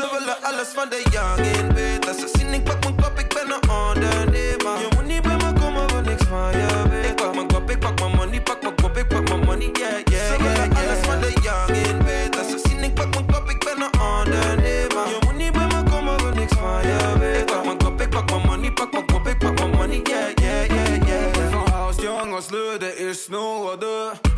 Ze 0.08 0.18
willen 0.18 0.42
alles 0.42 0.68
van 0.68 0.88
de 0.88 1.02
jongen 1.10 1.74
weten. 1.74 2.14
Ze 2.14 2.28
zien 2.32 2.52
ik 2.52 2.64
pak 2.64 2.82
mijn 2.82 2.94
kop, 2.94 3.18
ik 3.18 3.28
ben 3.28 3.50
een 3.50 3.70
ondernemer. 3.70 4.78
Je 4.82 4.88
moet 4.96 5.06
niet 5.06 5.22
bij 5.22 5.36
me 5.36 5.52
komen, 5.60 5.92
want 5.92 6.06
niks 6.06 6.24
van 6.28 6.50
je 6.50 6.88
weet. 6.90 7.04
Ik 7.04 7.16
pak 7.16 7.34
mijn 7.34 7.46
kop, 7.46 7.70
ik 7.70 7.78
pak 7.78 8.00
mijn 8.00 8.16
money, 8.16 8.42
pak 8.42 8.62
mijn 8.62 8.74
kop, 8.74 8.96
ik 8.96 9.08
pak 9.08 9.28
mijn 9.28 9.44
money, 9.44 9.70
yeah, 9.72 10.00
yeah. 10.04 10.26
Ze 10.26 10.42
willen 10.42 10.70
yeah, 10.70 10.78
alles 10.78 10.98
van 11.08 11.20
de 11.20 11.32
jongen 11.42 12.04
weten. 12.04 12.44
Ze 12.50 12.58
zien 12.68 12.82
ik 12.82 12.94
pak 12.94 13.10
mijn 13.14 13.26
kop, 13.26 13.50
ik 13.50 13.64
ben 13.64 13.80
een 13.86 14.00
ondernemer. 14.00 15.06
Je 15.12 15.18
moet 15.26 15.36
niet 15.36 15.52
bij 15.52 15.66
me 15.66 15.90
komen, 15.90 16.22
want 16.22 16.34
niks 16.34 16.52
van 16.52 16.86
je 16.86 17.18
weet. 17.18 17.40
Ik 17.40 17.46
pak 17.46 17.64
mijn 17.64 17.78
kop, 17.78 18.00
ik 18.00 18.10
pak 18.10 18.30
mijn 18.30 18.42
money, 18.46 18.72
pak 18.72 18.92
mijn 18.92 19.06
kop, 19.06 19.26
ik 19.26 19.38
pak 19.38 19.58
mijn 19.58 19.70
money, 19.70 20.00
yeah, 20.02 20.30
yeah, 20.34 20.66
yeah, 20.66 21.06
yeah. 21.06 21.52
Van 21.52 21.72
huis 21.72 21.96
jong 21.96 22.34
als 22.34 22.50
leude 22.50 22.96
is 22.96 23.28
no 23.28 23.76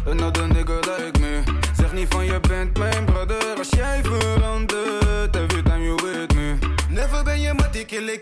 En 0.07 0.17
dat 0.17 0.35
de 0.35 0.47
nigger 0.47 0.81
dat 0.81 0.99
ik. 0.99 1.19
Zeg 1.77 1.93
niet 1.93 2.07
van 2.15 2.25
je 2.25 2.41
bent 2.41 2.79
mijn 2.79 3.05
brother 3.05 3.59
als 3.59 3.69
jij 3.71 4.01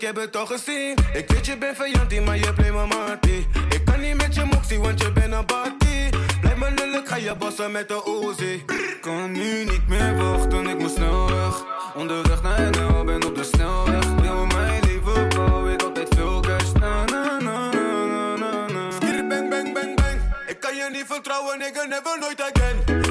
heb 0.09 0.16
het 0.16 0.37
al 0.37 0.47
gezien. 0.47 0.97
Ik 1.12 1.29
weet 1.29 1.47
je 1.47 1.57
bent 1.57 1.77
vijantie, 1.77 2.21
maar 2.21 2.37
je 2.37 2.53
play 2.53 2.73
mijn 2.73 2.88
mattie. 2.88 3.47
Ik 3.68 3.85
kan 3.85 4.01
niet 4.01 4.16
met 4.16 4.35
je 4.35 4.44
moxie, 4.44 4.79
want 4.79 5.01
je 5.01 5.12
bent 5.12 5.33
een 5.33 5.47
battie. 5.47 6.09
Blijf 6.40 6.57
me 6.57 6.71
lullen, 6.71 7.07
ga 7.07 7.16
je 7.16 7.35
bossen 7.38 7.73
met 7.73 7.88
de 7.88 7.99
Uzi. 8.29 8.64
Kan 9.01 9.33
nu 9.33 9.64
niet 9.64 9.88
meer 9.88 10.16
wachten, 10.16 10.66
ik 10.66 10.79
moet 10.79 10.90
snel 10.90 11.31
weg 11.31 11.64
Onderweg 11.94 12.42
naar 12.42 12.71
NL, 12.71 13.05
ben 13.05 13.25
op 13.27 13.35
de 13.35 13.44
snelweg 13.44 14.05
Wil 14.21 14.47
mijn 14.47 14.83
leven 14.85 15.29
bouwen, 15.29 15.73
ik 15.73 15.83
altijd 15.83 16.09
veel 16.16 16.40
cash 16.40 16.73
Na 16.73 17.05
na 17.05 17.38
na 17.38 17.71
na 17.71 18.07
na 18.07 18.27
na 18.37 18.66
na 18.66 18.88
bang 19.29 19.49
bang 19.49 19.73
bang 19.73 19.97
bang. 19.97 20.21
Ik 20.47 20.61
kan 20.61 20.77
je 20.77 20.88
niet 20.92 21.05
vertrouwen, 21.07 21.59
nigga, 21.59 21.85
never 21.85 22.18
nooit 22.21 22.40
again. 22.40 23.08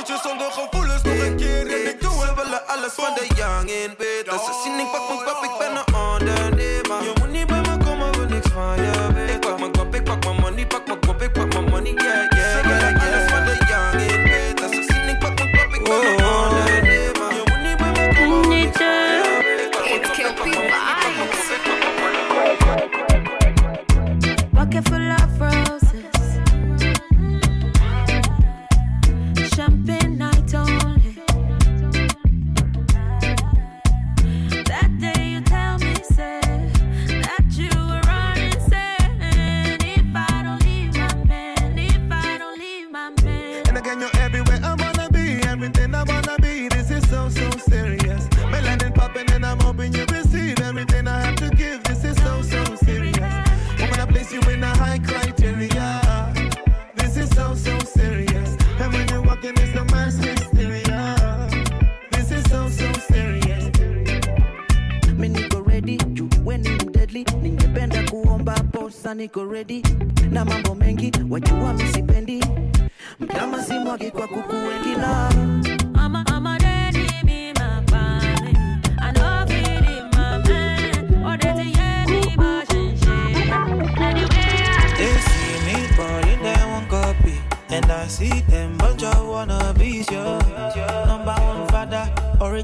Shotjes 0.00 0.22
zonder 0.22 0.52
gevoelens, 0.52 1.02
nog 1.02 1.18
een 1.26 1.36
keer 1.36 1.66
en 1.66 1.88
ik 1.88 2.00
doe 2.00 2.22
er 2.22 2.28
het. 2.28 2.36
willen 2.42 2.66
alles 2.66 2.92
van 2.92 3.14
de 3.14 3.26
young 3.34 3.70
in 3.70 3.94
weten. 3.98 4.38
Ze 4.46 4.52
zien 4.62 4.78
ik 4.78 4.90
pak 4.92 5.08
mijn 5.08 5.22
kop, 5.26 5.44
ik 5.44 5.54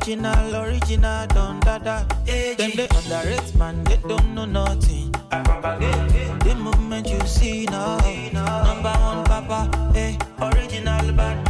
original, 0.07 0.55
original, 0.63 1.27
don 1.27 1.59
dada. 1.61 2.07
Them 2.27 2.71
they 2.77 2.87
underrate, 2.95 3.55
man, 3.57 3.83
they 3.85 3.97
don't 4.07 4.35
know 4.37 4.45
nothing. 4.45 5.13
I 5.33 5.43
propagate 5.43 6.45
the 6.45 6.55
movement 6.55 7.09
you 7.09 7.19
see 7.27 7.65
now. 7.67 7.99
Number 8.33 8.95
one 9.01 9.25
papa, 9.25 9.91
hey, 9.95 10.17
original 10.41 11.13
bad 11.13 11.46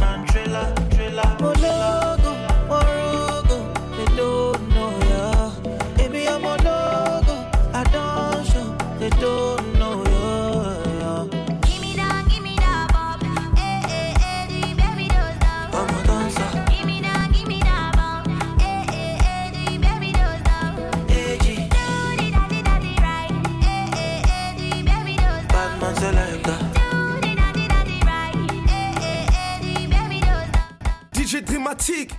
Dramatique. 31.77 32.11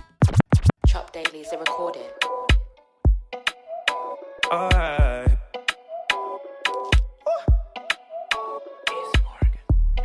Chop 0.87 1.11
Daily 1.11 1.41
is 1.41 1.51
a 1.51 1.57
recording. 1.57 2.01
Alright. 4.51 5.37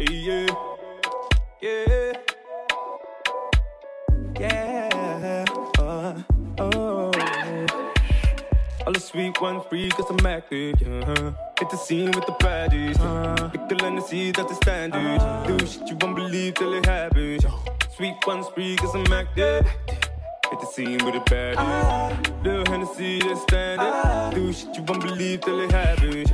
Yeah 0.00 0.46
Yeah. 1.60 2.12
Yeah. 4.40 5.44
Uh, 5.78 6.22
Oh. 6.58 7.12
All 8.86 8.92
the 8.92 9.00
sweet 9.00 9.40
one 9.40 9.60
free 9.68 9.88
cause 9.90 10.10
I'm 10.10 10.26
active, 10.26 10.80
yeah. 10.80 11.32
Hit 11.58 11.70
the 11.70 11.76
scene 11.76 12.10
with 12.10 12.26
the 12.26 12.34
baddies, 12.40 12.98
uh 13.00 13.48
Pick 13.50 13.68
the 13.68 13.76
line 13.76 13.96
and 13.96 14.04
see 14.04 14.32
that's 14.32 14.48
the 14.48 14.56
standard 14.56 15.46
Do 15.46 15.66
shit 15.66 15.88
you 15.88 15.96
won't 16.00 16.16
believe 16.16 16.54
till 16.54 16.74
it 16.74 16.84
happens 16.86 17.44
Sweet 17.96 18.16
one's 18.26 18.48
free 18.48 18.74
cause 18.76 18.92
I'm 18.96 19.12
active 19.12 19.64
Hit 20.50 20.60
the 20.60 20.66
scene 20.66 21.04
with 21.04 21.14
the 21.14 21.20
baddies 21.30 22.44
Little 22.44 22.64
Hennessy, 22.66 23.20
that's 23.20 23.42
standard. 23.42 24.34
Do 24.34 24.52
shit 24.52 24.76
you 24.76 24.82
won't 24.82 25.00
believe 25.00 25.42
till 25.42 25.60
it 25.60 25.70
happens 25.70 26.28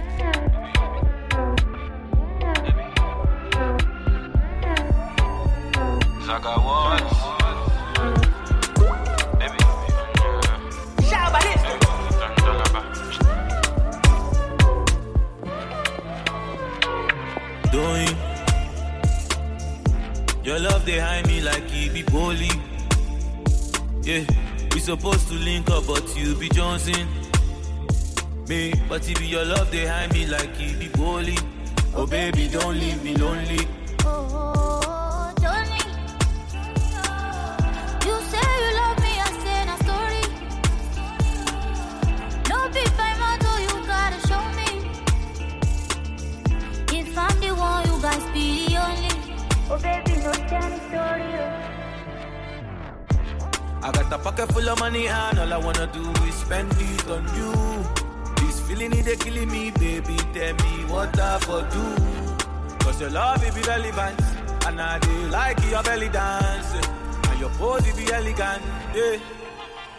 supposed 24.97 25.29
to 25.29 25.35
link 25.35 25.71
up, 25.71 25.87
but 25.87 26.05
you 26.17 26.35
be 26.35 26.49
Johnson. 26.49 27.07
Me, 28.49 28.73
but 28.89 29.07
be 29.07 29.27
your 29.27 29.45
love 29.45 29.71
they 29.71 29.87
hide 29.87 30.13
me 30.13 30.27
like 30.27 30.51
it 30.59 30.81
be 30.81 30.89
bully. 30.89 31.39
Oh 31.95 32.09
baby, 32.09 32.49
don't 32.49 32.77
leave 32.77 33.01
me 33.05 33.15
lonely. 33.15 33.69
I 53.91 53.93
got 53.93 54.13
a 54.13 54.19
pocket 54.19 54.53
full 54.53 54.69
of 54.69 54.79
money 54.79 55.09
and 55.09 55.39
all 55.41 55.53
I 55.53 55.57
wanna 55.57 55.89
do 55.89 56.09
is 56.29 56.37
spend 56.37 56.73
it 56.79 57.11
on 57.11 57.25
you. 57.35 57.51
This 58.37 58.61
feeling 58.61 58.93
it 58.93 59.05
they 59.05 59.17
killing 59.17 59.51
me, 59.51 59.73
baby. 59.73 60.17
Tell 60.33 60.55
me 60.55 60.85
what 60.87 61.19
I 61.19 61.39
for 61.41 61.63
do. 61.75 61.85
Cause 62.85 63.01
your 63.01 63.11
love 63.11 63.43
it 63.43 63.53
be 63.53 63.63
relevant. 63.63 64.21
And 64.67 64.81
I 64.81 65.01
do 65.01 65.27
like 65.31 65.59
your 65.69 65.83
belly 65.83 66.09
dance. 66.09 66.73
And 67.31 67.41
your 67.41 67.51
pose 67.59 67.85
it 67.89 67.97
be 67.97 68.13
elegant. 68.13 68.63
Yeah. 68.95 69.19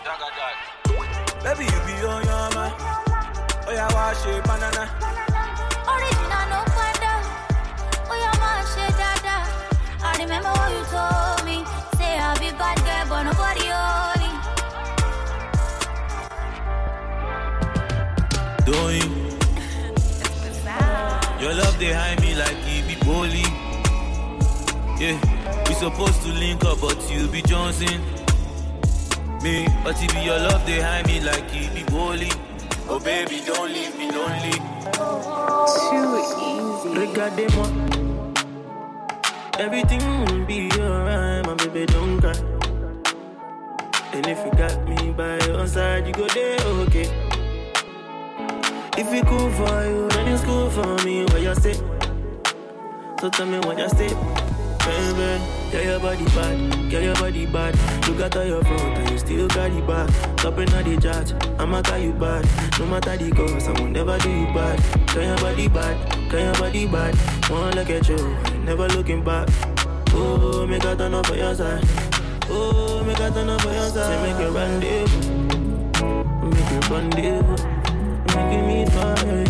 Dagga. 0.06 1.44
Baby, 1.44 1.66
you 1.66 1.80
be 1.86 1.94
on 2.08 2.24
your 2.24 2.48
man. 2.56 2.72
Oh 3.68 3.72
yeah, 3.74 3.94
wash 3.94 4.26
it, 4.26 4.44
banana. 4.46 4.88
Original 5.92 6.46
no 6.48 6.60
wonder. 6.80 7.18
Oh 8.08 8.16
yeah, 8.24 8.40
wash 8.40 8.78
it, 8.88 8.96
dada. 8.96 9.36
I 10.02 10.16
remember 10.18 10.50
what 10.50 10.72
you 10.72 10.84
told 10.86 11.31
a 12.32 12.40
big 12.40 12.58
bad 12.58 12.78
girl, 12.86 13.06
but 13.10 13.24
nobody 13.24 13.66
holy. 13.68 14.32
Doing. 18.66 19.12
Your 21.42 21.54
love 21.56 21.80
they 21.80 21.92
hide 21.92 22.22
me 22.22 22.36
like 22.36 22.58
it 22.68 22.88
be 22.88 22.96
bully. 23.04 23.46
Yeah, 25.00 25.18
we 25.68 25.74
supposed 25.74 26.22
to 26.22 26.30
link 26.30 26.64
up, 26.64 26.80
but 26.80 27.00
you 27.12 27.28
be 27.28 27.42
Johnson. 27.42 28.02
Me, 29.42 29.68
but 29.84 30.02
if 30.02 30.14
your 30.24 30.38
love 30.38 30.66
they 30.66 30.80
hide 30.80 31.08
me 31.08 31.20
like 31.20 31.54
it 31.54 31.74
be 31.74 31.84
bully. 31.92 32.32
Oh 32.88 33.00
baby, 33.00 33.42
don't 33.46 33.72
leave 33.72 33.98
me 33.98 34.12
lonely. 34.12 34.58
Too 35.90 36.08
easy. 36.40 37.00
Regarde-moi. 37.00 38.11
Everything 39.60 40.02
will 40.26 40.46
be 40.46 40.70
alright, 40.80 41.46
my 41.46 41.54
baby, 41.56 41.86
don't 41.86 42.20
cry. 42.20 42.34
And 44.14 44.26
if 44.28 44.40
you 44.46 44.52
got 44.58 44.88
me 44.88 45.12
by 45.12 45.40
your 45.46 45.68
side, 45.68 46.08
you 46.08 46.14
go 46.14 46.28
there, 46.28 46.60
okay. 46.88 47.10
If 48.98 49.14
it 49.14 49.26
cool 49.26 49.50
for 49.52 49.86
you, 49.86 50.10
then 50.10 50.28
it's 50.28 50.44
cool 50.44 50.70
for 50.70 51.06
me. 51.06 51.26
Where 51.26 51.40
you 51.42 51.56
stay? 51.56 51.74
So 53.20 53.30
tell 53.30 53.46
me 53.46 53.60
when 53.60 53.78
you 53.78 53.90
stay, 53.90 54.10
baby. 54.86 55.62
Yeah, 55.72 55.82
your 55.84 56.00
body 56.00 56.26
bad, 56.26 56.92
yeah, 56.92 57.00
your 57.00 57.16
body 57.16 57.46
bad. 57.46 57.76
Look 58.08 58.20
at 58.20 58.36
all 58.36 58.44
your 58.46 58.64
front 58.64 58.98
and 58.98 59.10
you 59.10 59.18
still 59.18 59.48
got 59.48 59.72
it 59.72 59.88
back. 59.88 60.10
Top 60.38 60.58
in 60.58 60.66
the 60.66 60.98
judge, 61.00 61.34
I'ma 61.60 61.82
call 61.82 61.98
you 61.98 62.12
bad. 62.14 62.46
No 62.78 62.86
matter 62.88 63.16
the 63.16 63.32
cost, 63.32 63.70
I 63.70 63.72
will 63.80 63.88
never 63.88 64.18
do 64.20 64.30
you 64.30 64.46
bad. 64.54 64.84
Can 65.08 65.28
your 65.30 65.38
body 65.38 65.68
bad, 65.70 65.96
can 66.30 66.40
your 66.46 66.54
body 66.56 66.88
bad. 66.88 67.16
Wanna 67.50 67.76
look 67.76 67.90
at 67.90 68.10
you, 68.10 68.18
never 68.66 68.88
looking 68.90 69.24
back. 69.24 69.48
Oh, 70.14 70.68
make 70.68 70.84
a 70.84 70.96
turn 70.96 71.14
up 71.14 71.26
for 71.26 71.36
your 71.36 71.56
side. 71.56 71.84
Oh, 72.50 73.02
make 73.06 73.20
a 73.20 73.32
turn 73.32 73.50
up 73.50 73.62
for 73.62 73.72
your 73.72 73.90
side. 73.90 74.08
Say 74.08 74.22
make 74.24 74.42
a 74.46 74.52
rendezvous, 74.52 75.32
make 76.50 76.72
a 76.72 76.80
rendezvous. 76.92 77.56
It 78.34 78.62
meet 78.68 78.90
for 78.92 79.16
you, 79.26 79.46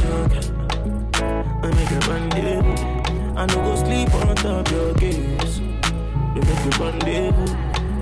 I 1.64 1.70
make 1.74 1.92
a 1.92 2.00
rendezvous. 2.10 2.91
I 3.36 3.46
no 3.48 3.56
go 3.56 3.76
sleep 3.76 4.14
on 4.16 4.36
top 4.36 4.70
your 4.72 4.94
gaze. 4.96 5.60
You 5.60 6.42
make 6.48 6.66
a 6.66 6.70
rendezvous. 6.80 7.56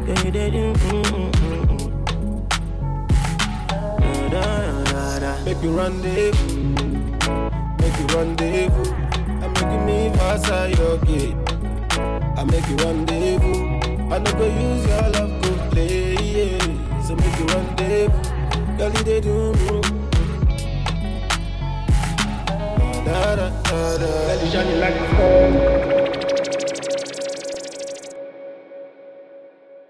Can 0.06 0.26
you 0.26 0.32
did 0.32 0.54
it? 0.56 0.76
Mm-hmm, 0.78 1.32
mm-hmm. 1.32 1.90
Make 5.46 5.64
you 5.64 5.72
rendezvous, 5.76 6.66
make 7.80 8.00
you 8.00 8.06
rendezvous. 8.16 8.94
I'm 9.42 9.52
making 9.54 9.86
me 9.86 10.10
outside 10.20 10.78
your 10.78 10.98
gate. 11.00 11.36
I 12.38 12.44
make 12.44 12.68
you 12.70 12.76
rendezvous. 12.78 13.80
I 14.14 14.18
no 14.20 14.32
go 14.34 14.46
use 14.46 14.86
your 14.86 15.10
love 15.10 15.42
go 15.42 15.70
play, 15.72 16.14
yeah. 16.16 17.02
So 17.02 17.16
make 17.16 17.40
you 17.40 17.46
rendezvous, 17.48 18.78
girl 18.78 18.92
you 18.94 19.04
dey 19.04 19.22
do 19.22 19.54
Let 23.12 24.44
you 24.44 24.52
shine 24.52 24.68
it 24.68 24.78
like 24.78 24.94
a 24.94 25.08
phone. 25.16 26.19